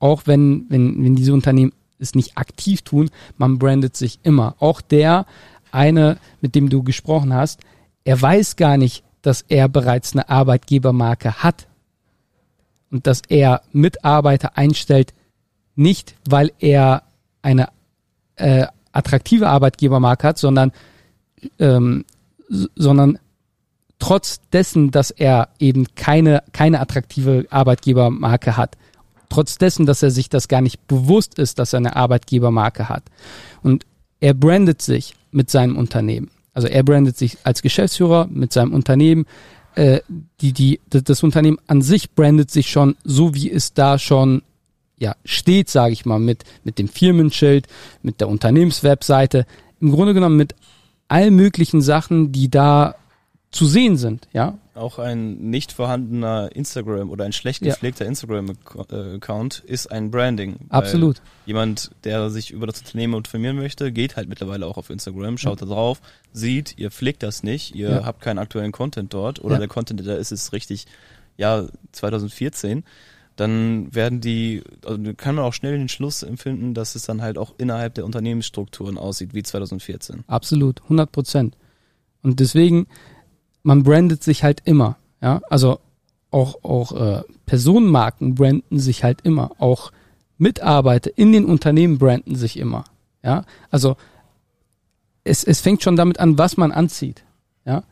Auch 0.00 0.22
wenn, 0.26 0.66
wenn, 0.68 1.02
wenn 1.04 1.16
diese 1.16 1.32
Unternehmen 1.32 1.72
es 1.98 2.14
nicht 2.14 2.38
aktiv 2.38 2.82
tun, 2.82 3.10
man 3.36 3.58
brandet 3.58 3.96
sich 3.96 4.20
immer. 4.22 4.54
Auch 4.60 4.80
der 4.80 5.26
eine, 5.72 6.18
mit 6.40 6.54
dem 6.54 6.68
du 6.68 6.82
gesprochen 6.82 7.32
hast, 7.34 7.60
er 8.04 8.20
weiß 8.20 8.56
gar 8.56 8.76
nicht, 8.76 9.04
dass 9.22 9.42
er 9.48 9.68
bereits 9.68 10.12
eine 10.12 10.28
Arbeitgebermarke 10.28 11.42
hat 11.42 11.66
und 12.90 13.06
dass 13.06 13.22
er 13.28 13.62
Mitarbeiter 13.72 14.56
einstellt, 14.56 15.12
nicht 15.74 16.14
weil 16.28 16.52
er 16.58 17.02
eine 17.42 17.68
äh, 18.36 18.66
attraktive 18.92 19.48
Arbeitgebermarke 19.48 20.28
hat, 20.28 20.38
sondern 20.38 20.72
ähm, 21.58 22.04
sondern 22.48 23.18
trotz 23.98 24.40
dessen, 24.52 24.90
dass 24.90 25.10
er 25.10 25.50
eben 25.58 25.86
keine 25.94 26.42
keine 26.52 26.80
attraktive 26.80 27.46
Arbeitgebermarke 27.50 28.56
hat, 28.56 28.76
trotz 29.28 29.58
dessen, 29.58 29.86
dass 29.86 30.02
er 30.02 30.10
sich 30.10 30.28
das 30.28 30.48
gar 30.48 30.60
nicht 30.60 30.86
bewusst 30.86 31.38
ist, 31.38 31.58
dass 31.58 31.72
er 31.72 31.78
eine 31.78 31.96
Arbeitgebermarke 31.96 32.88
hat. 32.88 33.04
Und 33.62 33.84
er 34.20 34.34
brandet 34.34 34.82
sich 34.82 35.14
mit 35.30 35.50
seinem 35.50 35.76
Unternehmen. 35.76 36.30
Also 36.54 36.68
er 36.68 36.82
brandet 36.82 37.16
sich 37.16 37.38
als 37.44 37.62
Geschäftsführer 37.62 38.28
mit 38.30 38.52
seinem 38.52 38.72
Unternehmen. 38.72 39.26
Äh, 39.74 40.00
die, 40.40 40.52
die, 40.52 40.80
das 40.88 41.22
Unternehmen 41.22 41.58
an 41.66 41.82
sich 41.82 42.12
brandet 42.12 42.50
sich 42.50 42.70
schon 42.70 42.96
so, 43.04 43.34
wie 43.34 43.50
es 43.50 43.74
da 43.74 43.98
schon 43.98 44.42
ja, 44.98 45.14
steht, 45.24 45.70
sage 45.70 45.92
ich 45.92 46.04
mal, 46.04 46.18
mit, 46.18 46.44
mit 46.64 46.78
dem 46.78 46.88
Firmenschild, 46.88 47.68
mit 48.02 48.20
der 48.20 48.28
Unternehmenswebseite. 48.28 49.46
Im 49.80 49.92
Grunde 49.92 50.14
genommen 50.14 50.36
mit 50.36 50.54
all 51.06 51.30
möglichen 51.30 51.80
Sachen, 51.80 52.32
die 52.32 52.50
da 52.50 52.96
zu 53.50 53.66
sehen 53.66 53.96
sind, 53.96 54.28
ja. 54.32 54.58
Auch 54.74 54.98
ein 54.98 55.50
nicht 55.50 55.72
vorhandener 55.72 56.50
Instagram 56.54 57.10
oder 57.10 57.24
ein 57.24 57.32
schlecht 57.32 57.62
gepflegter 57.62 58.04
ja. 58.04 58.10
Instagram-Account 58.10 59.60
ist 59.66 59.90
ein 59.90 60.10
Branding. 60.10 60.56
Absolut. 60.68 61.22
Jemand, 61.46 61.90
der 62.04 62.28
sich 62.30 62.50
über 62.50 62.66
das 62.66 62.80
Unternehmen 62.80 63.14
informieren 63.14 63.56
möchte, 63.56 63.90
geht 63.90 64.16
halt 64.16 64.28
mittlerweile 64.28 64.66
auch 64.66 64.76
auf 64.76 64.90
Instagram, 64.90 65.38
schaut 65.38 65.60
ja. 65.60 65.66
da 65.66 65.74
drauf, 65.74 66.00
sieht, 66.32 66.78
ihr 66.78 66.90
pflegt 66.90 67.22
das 67.22 67.42
nicht, 67.42 67.74
ihr 67.74 67.90
ja. 67.90 68.04
habt 68.04 68.20
keinen 68.20 68.38
aktuellen 68.38 68.72
Content 68.72 69.14
dort 69.14 69.42
oder 69.42 69.58
der 69.58 69.68
Content, 69.68 70.06
da 70.06 70.14
ist 70.14 70.30
es 70.30 70.52
richtig, 70.52 70.86
ja, 71.36 71.66
2014 71.92 72.84
dann 73.38 73.94
werden 73.94 74.20
die, 74.20 74.64
also 74.84 75.00
kann 75.14 75.36
man 75.36 75.44
auch 75.44 75.52
schnell 75.52 75.78
den 75.78 75.88
Schluss 75.88 76.24
empfinden, 76.24 76.74
dass 76.74 76.96
es 76.96 77.04
dann 77.04 77.22
halt 77.22 77.38
auch 77.38 77.54
innerhalb 77.56 77.94
der 77.94 78.04
Unternehmensstrukturen 78.04 78.98
aussieht 78.98 79.32
wie 79.32 79.44
2014. 79.44 80.24
Absolut, 80.26 80.82
100 80.82 81.12
Prozent. 81.12 81.56
Und 82.22 82.40
deswegen 82.40 82.88
man 83.62 83.82
brandet 83.82 84.22
sich 84.22 84.42
halt 84.42 84.62
immer. 84.64 84.96
Ja, 85.20 85.40
also 85.48 85.80
auch 86.30 86.62
auch 86.62 86.92
äh, 86.92 87.22
Personenmarken 87.46 88.34
branden 88.34 88.78
sich 88.78 89.04
halt 89.04 89.20
immer. 89.22 89.52
Auch 89.58 89.92
Mitarbeiter 90.36 91.10
in 91.16 91.32
den 91.32 91.44
Unternehmen 91.44 91.98
branden 91.98 92.36
sich 92.36 92.56
immer. 92.58 92.84
Ja, 93.22 93.44
also 93.70 93.96
es, 95.24 95.44
es 95.44 95.60
fängt 95.60 95.82
schon 95.82 95.96
damit 95.96 96.20
an, 96.20 96.38
was 96.38 96.56
man 96.56 96.72
anzieht. 96.72 97.24
Ja, 97.64 97.82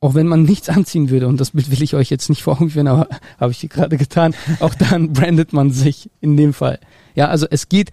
auch 0.00 0.14
wenn 0.14 0.26
man 0.26 0.42
nichts 0.44 0.68
anziehen 0.68 1.10
würde, 1.10 1.28
und 1.28 1.40
das 1.40 1.50
Bild 1.50 1.70
will 1.70 1.82
ich 1.82 1.94
euch 1.94 2.10
jetzt 2.10 2.28
nicht 2.28 2.42
vor 2.42 2.58
aber 2.60 3.08
habe 3.38 3.52
ich 3.52 3.68
gerade 3.68 3.96
getan, 3.96 4.34
auch 4.60 4.74
dann 4.74 5.12
brandet 5.12 5.52
man 5.52 5.70
sich 5.70 6.10
in 6.20 6.36
dem 6.36 6.54
Fall. 6.54 6.78
Ja, 7.14 7.28
also 7.28 7.46
es 7.50 7.68
geht 7.68 7.90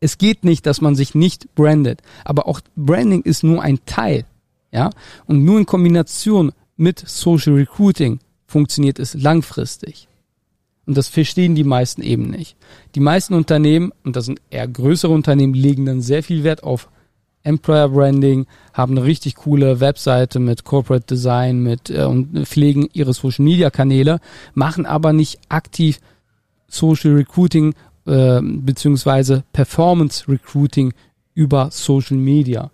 es 0.00 0.18
geht 0.18 0.44
nicht, 0.44 0.66
dass 0.66 0.80
man 0.80 0.94
sich 0.94 1.14
nicht 1.14 1.54
brandet. 1.54 2.02
Aber 2.24 2.46
auch 2.46 2.60
Branding 2.76 3.22
ist 3.22 3.42
nur 3.42 3.62
ein 3.62 3.80
Teil. 3.86 4.24
Ja. 4.72 4.90
Und 5.26 5.44
nur 5.44 5.58
in 5.58 5.66
Kombination 5.66 6.52
mit 6.76 7.02
Social 7.06 7.54
Recruiting 7.54 8.20
funktioniert 8.46 8.98
es 8.98 9.14
langfristig. 9.14 10.08
Und 10.86 10.96
das 10.96 11.08
verstehen 11.08 11.54
die 11.54 11.64
meisten 11.64 12.00
eben 12.00 12.30
nicht. 12.30 12.56
Die 12.94 13.00
meisten 13.00 13.34
Unternehmen, 13.34 13.92
und 14.04 14.16
das 14.16 14.24
sind 14.24 14.40
eher 14.48 14.66
größere 14.66 15.12
Unternehmen, 15.12 15.52
legen 15.52 15.84
dann 15.84 16.00
sehr 16.00 16.22
viel 16.22 16.44
Wert 16.44 16.62
auf 16.62 16.88
Employer 17.42 17.90
Branding, 17.90 18.46
haben 18.72 18.96
eine 18.96 19.04
richtig 19.04 19.36
coole 19.36 19.80
Webseite 19.80 20.38
mit 20.38 20.64
Corporate 20.64 21.06
Design 21.06 21.62
mit 21.62 21.90
äh, 21.90 22.04
und 22.04 22.46
pflegen 22.46 22.88
ihre 22.92 23.12
Social 23.12 23.44
Media 23.44 23.70
Kanäle, 23.70 24.20
machen 24.54 24.86
aber 24.86 25.12
nicht 25.12 25.40
aktiv 25.48 25.98
Social 26.68 27.12
Recruiting 27.14 27.74
äh, 28.06 28.40
beziehungsweise 28.42 29.44
Performance 29.52 30.26
Recruiting 30.28 30.94
über 31.34 31.70
Social 31.70 32.16
Media. 32.16 32.70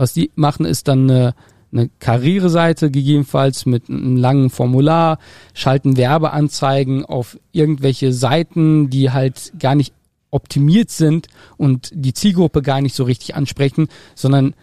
Was 0.00 0.14
die 0.14 0.30
machen, 0.34 0.64
ist 0.64 0.88
dann 0.88 1.10
eine, 1.10 1.34
eine 1.72 1.90
Karriereseite 1.98 2.90
gegebenenfalls 2.90 3.66
mit 3.66 3.90
einem 3.90 4.16
langen 4.16 4.48
Formular, 4.48 5.18
schalten 5.52 5.98
Werbeanzeigen 5.98 7.04
auf 7.04 7.38
irgendwelche 7.52 8.14
Seiten, 8.14 8.88
die 8.88 9.10
halt 9.10 9.52
gar 9.58 9.74
nicht 9.74 9.92
optimiert 10.30 10.88
sind 10.88 11.26
und 11.58 11.90
die 11.92 12.14
Zielgruppe 12.14 12.62
gar 12.62 12.80
nicht 12.80 12.94
so 12.94 13.04
richtig 13.04 13.34
ansprechen, 13.34 13.88
sondern 14.14 14.54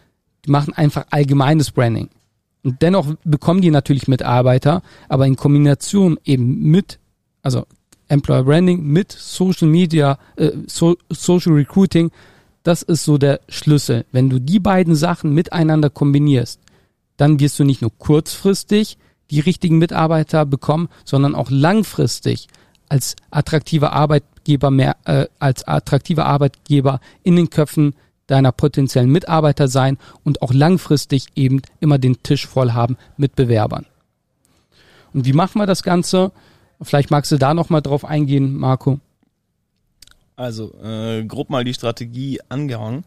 die 0.43 0.49
machen 0.49 0.73
einfach 0.73 1.05
allgemeines 1.11 1.69
Branding. 1.69 2.09
Und 2.63 2.81
dennoch 2.81 3.13
bekommen 3.23 3.61
die 3.61 3.69
natürlich 3.69 4.07
Mitarbeiter, 4.07 4.81
aber 5.07 5.27
in 5.27 5.35
Kombination 5.35 6.17
eben 6.25 6.63
mit, 6.63 6.97
also 7.43 7.67
Employer 8.07 8.43
Branding 8.43 8.87
mit 8.87 9.11
Social 9.11 9.67
Media, 9.67 10.17
äh, 10.35 10.49
so, 10.65 10.97
Social 11.11 11.53
Recruiting, 11.53 12.09
das 12.67 12.81
ist 12.81 13.05
so 13.05 13.17
der 13.17 13.39
Schlüssel. 13.47 14.05
Wenn 14.11 14.29
du 14.29 14.39
die 14.39 14.59
beiden 14.59 14.93
Sachen 14.93 15.33
miteinander 15.33 15.89
kombinierst, 15.89 16.59
dann 17.15 17.39
wirst 17.39 17.57
du 17.59 17.63
nicht 17.63 17.81
nur 17.81 17.97
kurzfristig 17.97 18.97
die 19.31 19.39
richtigen 19.39 19.77
Mitarbeiter 19.77 20.45
bekommen, 20.45 20.89
sondern 21.05 21.33
auch 21.33 21.49
langfristig 21.49 22.47
als 22.89 23.15
attraktiver 23.31 23.93
Arbeitgeber 23.93 24.69
mehr, 24.69 24.97
äh, 25.05 25.27
als 25.39 25.65
attraktiver 25.65 26.25
Arbeitgeber 26.25 26.99
in 27.23 27.37
den 27.37 27.49
Köpfen 27.49 27.95
deiner 28.27 28.51
potenziellen 28.51 29.09
Mitarbeiter 29.09 29.69
sein 29.69 29.97
und 30.25 30.41
auch 30.41 30.53
langfristig 30.53 31.27
eben 31.35 31.61
immer 31.79 31.97
den 31.97 32.21
Tisch 32.21 32.47
voll 32.47 32.73
haben 32.73 32.97
mit 33.15 33.37
Bewerbern. 33.37 33.85
Und 35.13 35.25
wie 35.25 35.33
machen 35.33 35.59
wir 35.59 35.67
das 35.67 35.83
Ganze? 35.83 36.33
Vielleicht 36.81 37.11
magst 37.11 37.31
du 37.31 37.37
da 37.37 37.53
nochmal 37.53 37.81
drauf 37.81 38.03
eingehen, 38.03 38.57
Marco. 38.57 38.99
Also, 40.37 40.71
äh, 40.83 41.25
grob 41.25 41.49
mal 41.49 41.63
die 41.63 41.73
Strategie 41.73 42.39
angehangen. 42.47 43.03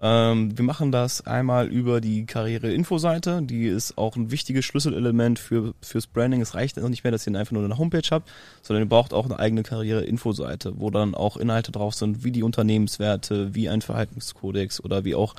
Ähm, 0.00 0.56
wir 0.56 0.64
machen 0.64 0.90
das 0.92 1.26
einmal 1.26 1.66
über 1.66 2.00
die 2.00 2.24
Karriere-Info-Seite. 2.24 3.42
Die 3.42 3.66
ist 3.66 3.98
auch 3.98 4.16
ein 4.16 4.30
wichtiges 4.30 4.64
Schlüsselelement 4.64 5.38
für, 5.38 5.74
fürs 5.82 6.06
Branding. 6.06 6.40
Es 6.40 6.54
reicht 6.54 6.78
also 6.78 6.88
nicht 6.88 7.04
mehr, 7.04 7.10
dass 7.10 7.26
ihr 7.26 7.38
einfach 7.38 7.52
nur 7.52 7.62
eine 7.62 7.76
Homepage 7.76 8.08
habt, 8.10 8.30
sondern 8.62 8.84
ihr 8.84 8.88
braucht 8.88 9.12
auch 9.12 9.26
eine 9.26 9.38
eigene 9.38 9.62
Karriere-Info-Seite, 9.62 10.80
wo 10.80 10.88
dann 10.88 11.14
auch 11.14 11.36
Inhalte 11.36 11.70
drauf 11.70 11.94
sind, 11.94 12.24
wie 12.24 12.32
die 12.32 12.42
Unternehmenswerte, 12.42 13.54
wie 13.54 13.68
ein 13.68 13.82
Verhaltenskodex 13.82 14.82
oder 14.82 15.04
wie 15.04 15.14
auch 15.14 15.34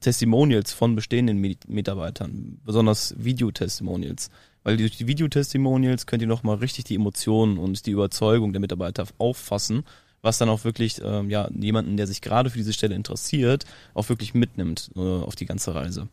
Testimonials 0.00 0.72
von 0.72 0.96
bestehenden 0.96 1.40
Mitarbeitern, 1.68 2.58
besonders 2.64 3.14
Videotestimonials. 3.16 4.30
Weil 4.64 4.76
durch 4.76 4.96
die 4.96 5.06
Videotestimonials 5.06 6.06
könnt 6.06 6.22
ihr 6.22 6.28
nochmal 6.28 6.56
richtig 6.56 6.84
die 6.84 6.96
Emotionen 6.96 7.58
und 7.58 7.86
die 7.86 7.92
Überzeugung 7.92 8.52
der 8.52 8.60
Mitarbeiter 8.60 9.06
auffassen 9.18 9.84
was 10.22 10.38
dann 10.38 10.48
auch 10.48 10.64
wirklich 10.64 11.00
ähm, 11.04 11.30
ja 11.30 11.48
jemanden, 11.54 11.96
der 11.96 12.06
sich 12.06 12.20
gerade 12.20 12.50
für 12.50 12.58
diese 12.58 12.72
Stelle 12.72 12.94
interessiert, 12.94 13.64
auch 13.94 14.08
wirklich 14.08 14.34
mitnimmt 14.34 14.90
äh, 14.96 15.00
auf 15.00 15.36
die 15.36 15.46
ganze 15.46 15.74
Reise. 15.74 16.08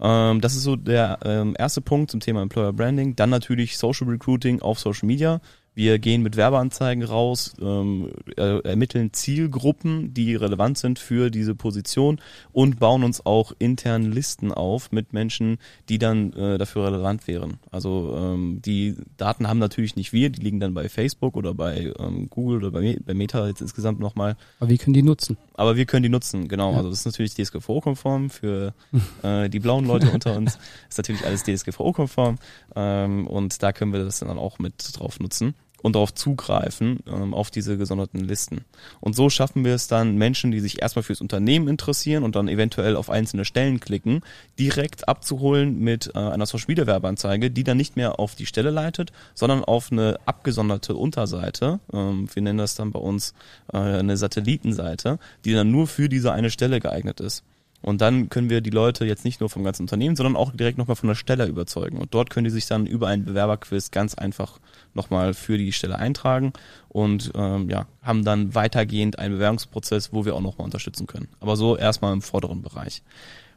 Ähm, 0.00 0.40
das 0.40 0.54
ist 0.54 0.62
so 0.62 0.76
der 0.76 1.18
ähm, 1.24 1.54
erste 1.58 1.80
Punkt 1.80 2.10
zum 2.10 2.20
Thema 2.20 2.42
Employer 2.42 2.72
Branding. 2.72 3.16
Dann 3.16 3.30
natürlich 3.30 3.78
Social 3.78 4.08
Recruiting 4.08 4.62
auf 4.62 4.78
Social 4.78 5.06
Media. 5.06 5.40
Wir 5.74 5.98
gehen 5.98 6.22
mit 6.22 6.36
Werbeanzeigen 6.36 7.02
raus, 7.02 7.54
ähm, 7.60 8.12
er, 8.36 8.64
ermitteln 8.64 9.12
Zielgruppen, 9.12 10.14
die 10.14 10.36
relevant 10.36 10.78
sind 10.78 11.00
für 11.00 11.30
diese 11.30 11.56
Position 11.56 12.20
und 12.52 12.78
bauen 12.78 13.02
uns 13.02 13.26
auch 13.26 13.52
intern 13.58 14.12
Listen 14.12 14.52
auf 14.52 14.92
mit 14.92 15.12
Menschen, 15.12 15.58
die 15.88 15.98
dann 15.98 16.32
äh, 16.34 16.58
dafür 16.58 16.86
relevant 16.86 17.26
wären. 17.26 17.54
Also 17.72 18.16
ähm, 18.16 18.62
die 18.64 18.94
Daten 19.16 19.48
haben 19.48 19.58
natürlich 19.58 19.96
nicht 19.96 20.12
wir, 20.12 20.30
die 20.30 20.42
liegen 20.42 20.60
dann 20.60 20.74
bei 20.74 20.88
Facebook 20.88 21.36
oder 21.36 21.54
bei 21.54 21.92
ähm, 21.98 22.30
Google 22.30 22.58
oder 22.58 22.70
bei, 22.70 22.96
bei 23.04 23.14
Meta 23.14 23.48
jetzt 23.48 23.60
insgesamt 23.60 23.98
nochmal. 23.98 24.36
Aber 24.60 24.70
wir 24.70 24.78
können 24.78 24.94
die 24.94 25.02
nutzen. 25.02 25.36
Aber 25.54 25.74
wir 25.74 25.86
können 25.86 26.04
die 26.04 26.08
nutzen, 26.08 26.46
genau. 26.46 26.70
Ja. 26.70 26.78
Also 26.78 26.90
das 26.90 27.00
ist 27.00 27.06
natürlich 27.06 27.34
DSGVO-konform 27.34 28.30
für 28.30 28.74
äh, 29.22 29.48
die 29.48 29.58
blauen 29.58 29.86
Leute 29.86 30.10
unter 30.10 30.36
uns. 30.36 30.58
Ist 30.88 30.98
natürlich 30.98 31.24
alles 31.24 31.42
DSGVO-konform 31.42 32.36
ähm, 32.76 33.26
und 33.26 33.62
da 33.62 33.72
können 33.72 33.92
wir 33.92 34.04
das 34.04 34.20
dann 34.20 34.38
auch 34.38 34.58
mit 34.58 34.98
drauf 34.98 35.18
nutzen 35.18 35.54
und 35.84 35.96
darauf 35.96 36.14
zugreifen, 36.14 37.00
ähm, 37.06 37.34
auf 37.34 37.50
diese 37.50 37.76
gesonderten 37.76 38.20
Listen. 38.20 38.64
Und 39.00 39.14
so 39.14 39.28
schaffen 39.28 39.66
wir 39.66 39.74
es 39.74 39.86
dann, 39.86 40.16
Menschen, 40.16 40.50
die 40.50 40.60
sich 40.60 40.80
erstmal 40.80 41.02
fürs 41.02 41.20
Unternehmen 41.20 41.68
interessieren 41.68 42.24
und 42.24 42.36
dann 42.36 42.48
eventuell 42.48 42.96
auf 42.96 43.10
einzelne 43.10 43.44
Stellen 43.44 43.80
klicken, 43.80 44.22
direkt 44.58 45.06
abzuholen 45.08 45.78
mit 45.78 46.10
äh, 46.14 46.18
einer 46.18 46.46
Social 46.46 46.68
Media 46.68 46.86
Werbeanzeige, 46.86 47.50
die 47.50 47.64
dann 47.64 47.76
nicht 47.76 47.96
mehr 47.96 48.18
auf 48.18 48.34
die 48.34 48.46
Stelle 48.46 48.70
leitet, 48.70 49.12
sondern 49.34 49.62
auf 49.62 49.92
eine 49.92 50.18
abgesonderte 50.24 50.94
Unterseite. 50.94 51.80
Ähm, 51.92 52.28
wir 52.32 52.42
nennen 52.42 52.58
das 52.58 52.76
dann 52.76 52.90
bei 52.90 53.00
uns 53.00 53.34
äh, 53.70 53.76
eine 53.76 54.16
Satellitenseite, 54.16 55.18
die 55.44 55.52
dann 55.52 55.70
nur 55.70 55.86
für 55.86 56.08
diese 56.08 56.32
eine 56.32 56.50
Stelle 56.50 56.80
geeignet 56.80 57.20
ist. 57.20 57.44
Und 57.84 58.00
dann 58.00 58.30
können 58.30 58.48
wir 58.48 58.62
die 58.62 58.70
Leute 58.70 59.04
jetzt 59.04 59.26
nicht 59.26 59.40
nur 59.40 59.50
vom 59.50 59.62
ganzen 59.62 59.82
Unternehmen, 59.82 60.16
sondern 60.16 60.36
auch 60.36 60.52
direkt 60.52 60.78
nochmal 60.78 60.96
von 60.96 61.08
der 61.08 61.14
Stelle 61.14 61.44
überzeugen. 61.44 61.98
Und 61.98 62.14
dort 62.14 62.30
können 62.30 62.44
die 62.44 62.50
sich 62.50 62.66
dann 62.66 62.86
über 62.86 63.08
einen 63.08 63.26
Bewerberquiz 63.26 63.90
ganz 63.90 64.14
einfach 64.14 64.58
nochmal 64.94 65.34
für 65.34 65.58
die 65.58 65.70
Stelle 65.70 65.98
eintragen 65.98 66.54
und 66.88 67.32
ähm, 67.34 67.68
ja, 67.68 67.86
haben 68.00 68.24
dann 68.24 68.54
weitergehend 68.54 69.18
einen 69.18 69.34
Bewerbungsprozess, 69.34 70.14
wo 70.14 70.24
wir 70.24 70.34
auch 70.34 70.40
nochmal 70.40 70.64
unterstützen 70.64 71.06
können. 71.06 71.28
Aber 71.40 71.56
so 71.56 71.76
erstmal 71.76 72.14
im 72.14 72.22
vorderen 72.22 72.62
Bereich. 72.62 73.02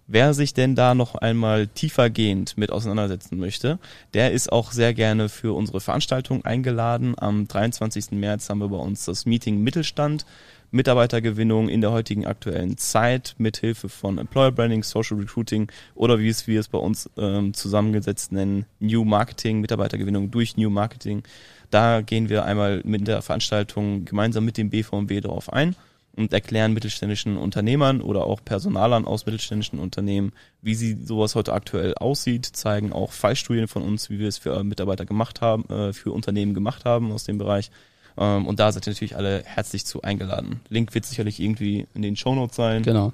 Wer 0.08 0.34
sich 0.34 0.54
denn 0.54 0.76
da 0.76 0.94
noch 0.94 1.16
einmal 1.16 1.68
tiefergehend 1.68 2.58
mit 2.58 2.72
auseinandersetzen 2.72 3.38
möchte, 3.38 3.80
der 4.14 4.34
ist 4.34 4.52
auch 4.52 4.74
sehr 4.74 4.94
gerne 4.94 5.30
für 5.30 5.56
unsere 5.56 5.80
Veranstaltung 5.80 6.44
eingeladen. 6.44 7.16
Am 7.18 7.48
23. 7.48 8.12
März 8.12 8.50
haben 8.50 8.60
wir 8.60 8.70
bei 8.70 8.78
uns 8.78 9.06
das 9.06 9.26
Meeting 9.26 9.62
Mittelstand. 9.64 10.26
Mitarbeitergewinnung 10.72 11.70
in 11.70 11.82
der 11.82 11.92
heutigen 11.92 12.26
aktuellen 12.26 12.78
Zeit 12.78 13.36
mit 13.38 13.58
Hilfe 13.58 13.90
von 13.90 14.18
Employer 14.18 14.52
Branding, 14.52 14.84
Social 14.84 15.18
Recruiting 15.18 15.72
oder 15.96 16.20
wie 16.20 16.28
es 16.28 16.48
wir 16.48 16.60
es 16.60 16.68
bei 16.68 16.78
uns 16.78 17.10
ähm, 17.18 17.54
zusammengesetzt 17.54 18.32
nennen, 18.32 18.66
New 18.80 19.06
Marketing, 19.06 19.62
Mitarbeitergewinnung 19.62 20.30
durch 20.30 20.58
New 20.58 20.70
Marketing. 20.70 21.24
Da 21.70 22.02
gehen 22.02 22.30
wir 22.30 22.46
einmal 22.46 22.82
mit 22.84 23.08
der 23.08 23.22
Veranstaltung 23.22 24.06
gemeinsam 24.06 24.46
mit 24.46 24.58
dem 24.58 24.70
BVMW 24.70 25.22
darauf 25.22 25.52
ein 25.52 25.76
und 26.18 26.34
erklären 26.34 26.74
mittelständischen 26.74 27.38
Unternehmern 27.38 28.02
oder 28.02 28.26
auch 28.26 28.44
Personalern 28.44 29.06
aus 29.06 29.26
mittelständischen 29.26 29.80
Unternehmen, 29.80 30.34
wie 30.62 30.76
sie 30.76 30.98
sowas 31.02 31.36
heute 31.36 31.54
aktuell 31.54 31.94
aussieht, 31.94 32.46
zeigen 32.46 32.92
auch 32.92 33.12
Fallstudien 33.12 33.68
von 33.68 33.84
uns, 33.84 34.10
wie 34.10 34.20
wir 34.20 34.28
es 34.28 34.40
für 34.40 34.64
Mitarbeiter 34.64 35.06
gemacht 35.06 35.42
haben, 35.42 35.66
äh, 35.70 35.94
für 35.94 36.12
Unternehmen 36.12 36.54
gemacht 36.54 36.86
haben 36.86 37.12
aus 37.12 37.24
dem 37.24 37.38
Bereich 37.38 37.70
ähm, 38.18 38.46
und 38.46 38.60
da 38.60 38.72
seid 38.72 38.88
ihr 38.88 38.92
natürlich 38.92 39.16
alle 39.16 39.44
herzlich 39.46 39.86
zu 39.86 40.02
eingeladen. 40.02 40.62
Link 40.70 40.94
wird 40.94 41.06
sicherlich 41.06 41.40
irgendwie 41.40 41.88
in 41.94 42.02
den 42.02 42.16
Shownotes 42.16 42.56
sein. 42.56 42.84
Genau. 42.84 43.14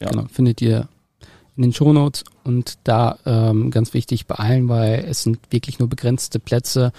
Ja. 0.00 0.10
Genau. 0.10 0.26
Findet 0.32 0.60
ihr 0.62 0.88
in 1.58 1.62
den 1.62 1.72
Shownotes 1.72 2.22
und 2.44 2.78
da 2.84 3.18
ähm, 3.26 3.72
ganz 3.72 3.92
wichtig 3.92 4.26
beeilen, 4.26 4.68
weil 4.68 5.04
es 5.08 5.24
sind 5.24 5.40
wirklich 5.50 5.80
nur 5.80 5.88
begrenzte 5.88 6.38
Plätze 6.38 6.92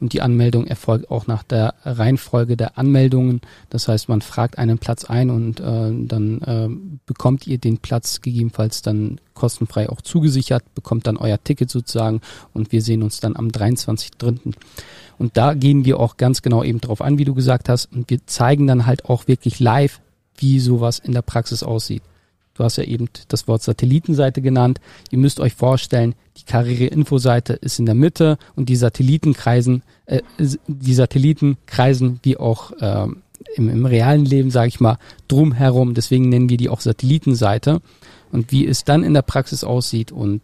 und 0.00 0.14
die 0.14 0.22
Anmeldung 0.22 0.66
erfolgt 0.66 1.10
auch 1.10 1.26
nach 1.26 1.42
der 1.42 1.74
Reihenfolge 1.84 2.56
der 2.56 2.78
Anmeldungen. 2.78 3.42
Das 3.68 3.88
heißt, 3.88 4.08
man 4.08 4.22
fragt 4.22 4.56
einen 4.56 4.78
Platz 4.78 5.04
ein 5.04 5.28
und 5.28 5.60
äh, 5.60 5.92
dann 6.06 6.40
äh, 6.40 6.68
bekommt 7.04 7.46
ihr 7.46 7.58
den 7.58 7.76
Platz 7.76 8.22
gegebenenfalls 8.22 8.80
dann 8.80 9.20
kostenfrei 9.34 9.90
auch 9.90 10.00
zugesichert, 10.00 10.64
bekommt 10.74 11.06
dann 11.06 11.18
euer 11.18 11.42
Ticket 11.42 11.70
sozusagen 11.70 12.22
und 12.54 12.72
wir 12.72 12.80
sehen 12.80 13.02
uns 13.02 13.20
dann 13.20 13.36
am 13.36 13.48
23.3. 13.48 14.54
Und 15.18 15.36
da 15.36 15.54
gehen 15.54 15.84
wir 15.84 15.98
auch 15.98 16.16
ganz 16.16 16.42
genau 16.42 16.62
eben 16.62 16.80
drauf 16.80 17.00
an, 17.00 17.18
wie 17.18 17.24
du 17.24 17.34
gesagt 17.34 17.68
hast. 17.68 17.92
Und 17.92 18.10
wir 18.10 18.26
zeigen 18.26 18.66
dann 18.66 18.86
halt 18.86 19.06
auch 19.06 19.28
wirklich 19.28 19.60
live, 19.60 20.00
wie 20.36 20.60
sowas 20.60 20.98
in 20.98 21.12
der 21.12 21.22
Praxis 21.22 21.62
aussieht. 21.62 22.02
Du 22.54 22.64
hast 22.64 22.76
ja 22.76 22.84
eben 22.84 23.08
das 23.28 23.48
Wort 23.48 23.62
Satellitenseite 23.62 24.40
genannt. 24.40 24.80
Ihr 25.10 25.18
müsst 25.18 25.40
euch 25.40 25.54
vorstellen, 25.54 26.14
die 26.38 26.44
Karriere-Info-Seite 26.44 27.52
ist 27.52 27.78
in 27.78 27.86
der 27.86 27.94
Mitte 27.94 28.38
und 28.54 28.68
die 28.68 28.76
Satelliten 28.76 29.34
kreisen, 29.34 29.82
äh, 30.06 30.22
die 30.38 30.94
Satelliten 30.94 31.58
kreisen 31.66 32.18
wie 32.22 32.38
auch 32.38 32.72
äh, 32.72 33.08
im, 33.56 33.68
im 33.68 33.84
realen 33.84 34.24
Leben, 34.24 34.50
sage 34.50 34.68
ich 34.68 34.80
mal, 34.80 34.98
drumherum. 35.28 35.92
Deswegen 35.92 36.30
nennen 36.30 36.48
wir 36.48 36.56
die 36.56 36.70
auch 36.70 36.80
Satellitenseite. 36.80 37.80
Und 38.32 38.52
wie 38.52 38.66
es 38.66 38.84
dann 38.84 39.04
in 39.04 39.14
der 39.14 39.22
Praxis 39.22 39.62
aussieht 39.62 40.10
und 40.10 40.40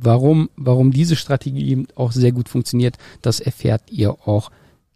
Warum, 0.00 0.50
warum 0.56 0.90
diese 0.90 1.16
Strategie 1.16 1.86
auch 1.94 2.12
sehr 2.12 2.32
gut 2.32 2.48
funktioniert, 2.48 2.96
das 3.22 3.40
erfährt 3.40 3.82
ihr 3.90 4.12
auch 4.26 4.50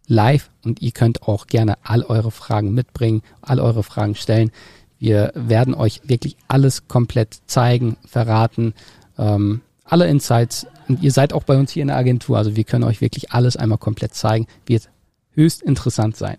live 0.07 0.49
und 0.65 0.81
ihr 0.81 0.91
könnt 0.91 1.23
auch 1.23 1.47
gerne 1.47 1.77
all 1.83 2.03
eure 2.03 2.31
Fragen 2.31 2.73
mitbringen, 2.73 3.21
all 3.41 3.59
eure 3.59 3.83
Fragen 3.83 4.15
stellen. 4.15 4.51
Wir 4.97 5.31
werden 5.35 5.73
euch 5.73 6.01
wirklich 6.03 6.35
alles 6.47 6.87
komplett 6.87 7.39
zeigen, 7.45 7.95
verraten, 8.05 8.73
ähm, 9.17 9.61
alle 9.85 10.07
Insights. 10.07 10.67
Und 10.87 11.01
ihr 11.01 11.11
seid 11.11 11.31
auch 11.31 11.43
bei 11.43 11.57
uns 11.57 11.71
hier 11.71 11.81
in 11.81 11.87
der 11.87 11.97
Agentur, 11.97 12.37
also 12.37 12.55
wir 12.55 12.63
können 12.63 12.83
euch 12.83 12.99
wirklich 12.99 13.31
alles 13.31 13.55
einmal 13.55 13.77
komplett 13.77 14.13
zeigen. 14.13 14.47
Wird 14.65 14.89
höchst 15.31 15.61
interessant 15.61 16.17
sein. 16.17 16.37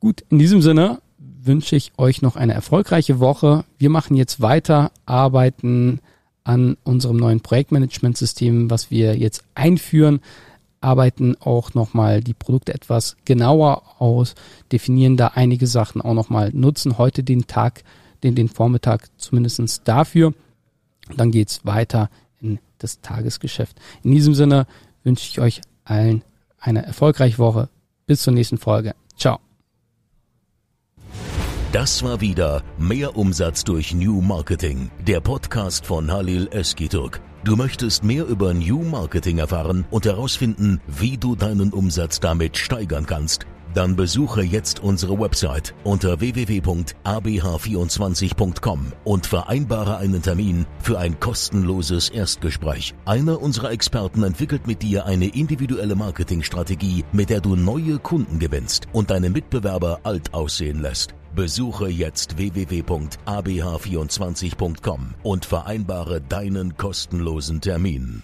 Gut, 0.00 0.24
in 0.30 0.38
diesem 0.38 0.62
Sinne 0.62 1.00
wünsche 1.18 1.76
ich 1.76 1.92
euch 1.98 2.22
noch 2.22 2.36
eine 2.36 2.54
erfolgreiche 2.54 3.18
Woche. 3.18 3.64
Wir 3.78 3.90
machen 3.90 4.16
jetzt 4.16 4.40
weiter, 4.40 4.92
arbeiten 5.04 6.00
an 6.44 6.76
unserem 6.84 7.16
neuen 7.16 7.40
Projektmanagementsystem, 7.40 8.70
was 8.70 8.90
wir 8.90 9.16
jetzt 9.16 9.44
einführen, 9.54 10.20
arbeiten 10.80 11.36
auch 11.40 11.74
nochmal 11.74 12.20
die 12.20 12.34
Produkte 12.34 12.74
etwas 12.74 13.16
genauer 13.24 13.82
aus, 14.00 14.34
definieren 14.72 15.16
da 15.16 15.28
einige 15.28 15.66
Sachen 15.66 16.02
auch 16.02 16.14
nochmal, 16.14 16.50
nutzen 16.52 16.98
heute 16.98 17.22
den 17.22 17.46
Tag, 17.46 17.84
den, 18.22 18.34
den 18.34 18.48
Vormittag 18.48 19.08
zumindestens 19.16 19.82
dafür. 19.84 20.34
Dann 21.16 21.30
geht's 21.30 21.64
weiter 21.64 22.10
in 22.40 22.58
das 22.78 23.00
Tagesgeschäft. 23.00 23.76
In 24.02 24.12
diesem 24.12 24.34
Sinne 24.34 24.66
wünsche 25.04 25.28
ich 25.28 25.40
euch 25.40 25.60
allen 25.84 26.22
eine 26.58 26.84
erfolgreiche 26.84 27.38
Woche. 27.38 27.68
Bis 28.06 28.22
zur 28.22 28.32
nächsten 28.32 28.58
Folge. 28.58 28.94
Ciao. 29.16 29.51
Das 31.72 32.02
war 32.02 32.20
wieder 32.20 32.62
Mehr 32.76 33.16
Umsatz 33.16 33.64
durch 33.64 33.94
New 33.94 34.20
Marketing, 34.20 34.90
der 35.06 35.22
Podcast 35.22 35.86
von 35.86 36.12
Halil 36.12 36.50
Eskiturk. 36.52 37.22
Du 37.44 37.56
möchtest 37.56 38.04
mehr 38.04 38.26
über 38.26 38.52
New 38.52 38.82
Marketing 38.82 39.38
erfahren 39.38 39.86
und 39.90 40.04
herausfinden, 40.04 40.82
wie 40.86 41.16
du 41.16 41.34
deinen 41.34 41.72
Umsatz 41.72 42.20
damit 42.20 42.58
steigern 42.58 43.06
kannst? 43.06 43.46
Dann 43.72 43.96
besuche 43.96 44.42
jetzt 44.42 44.80
unsere 44.80 45.18
Website 45.18 45.74
unter 45.82 46.20
www.abh24.com 46.20 48.92
und 49.04 49.26
vereinbare 49.26 49.96
einen 49.96 50.20
Termin 50.20 50.66
für 50.78 50.98
ein 50.98 51.18
kostenloses 51.20 52.10
Erstgespräch. 52.10 52.92
Einer 53.06 53.40
unserer 53.40 53.70
Experten 53.70 54.24
entwickelt 54.24 54.66
mit 54.66 54.82
dir 54.82 55.06
eine 55.06 55.28
individuelle 55.28 55.96
Marketingstrategie, 55.96 57.06
mit 57.12 57.30
der 57.30 57.40
du 57.40 57.56
neue 57.56 57.98
Kunden 57.98 58.38
gewinnst 58.38 58.88
und 58.92 59.10
deine 59.10 59.30
Mitbewerber 59.30 60.00
alt 60.02 60.34
aussehen 60.34 60.82
lässt. 60.82 61.14
Besuche 61.34 61.88
jetzt 61.88 62.36
www.abh24.com 62.36 65.14
und 65.22 65.46
vereinbare 65.46 66.20
deinen 66.20 66.76
kostenlosen 66.76 67.60
Termin. 67.60 68.22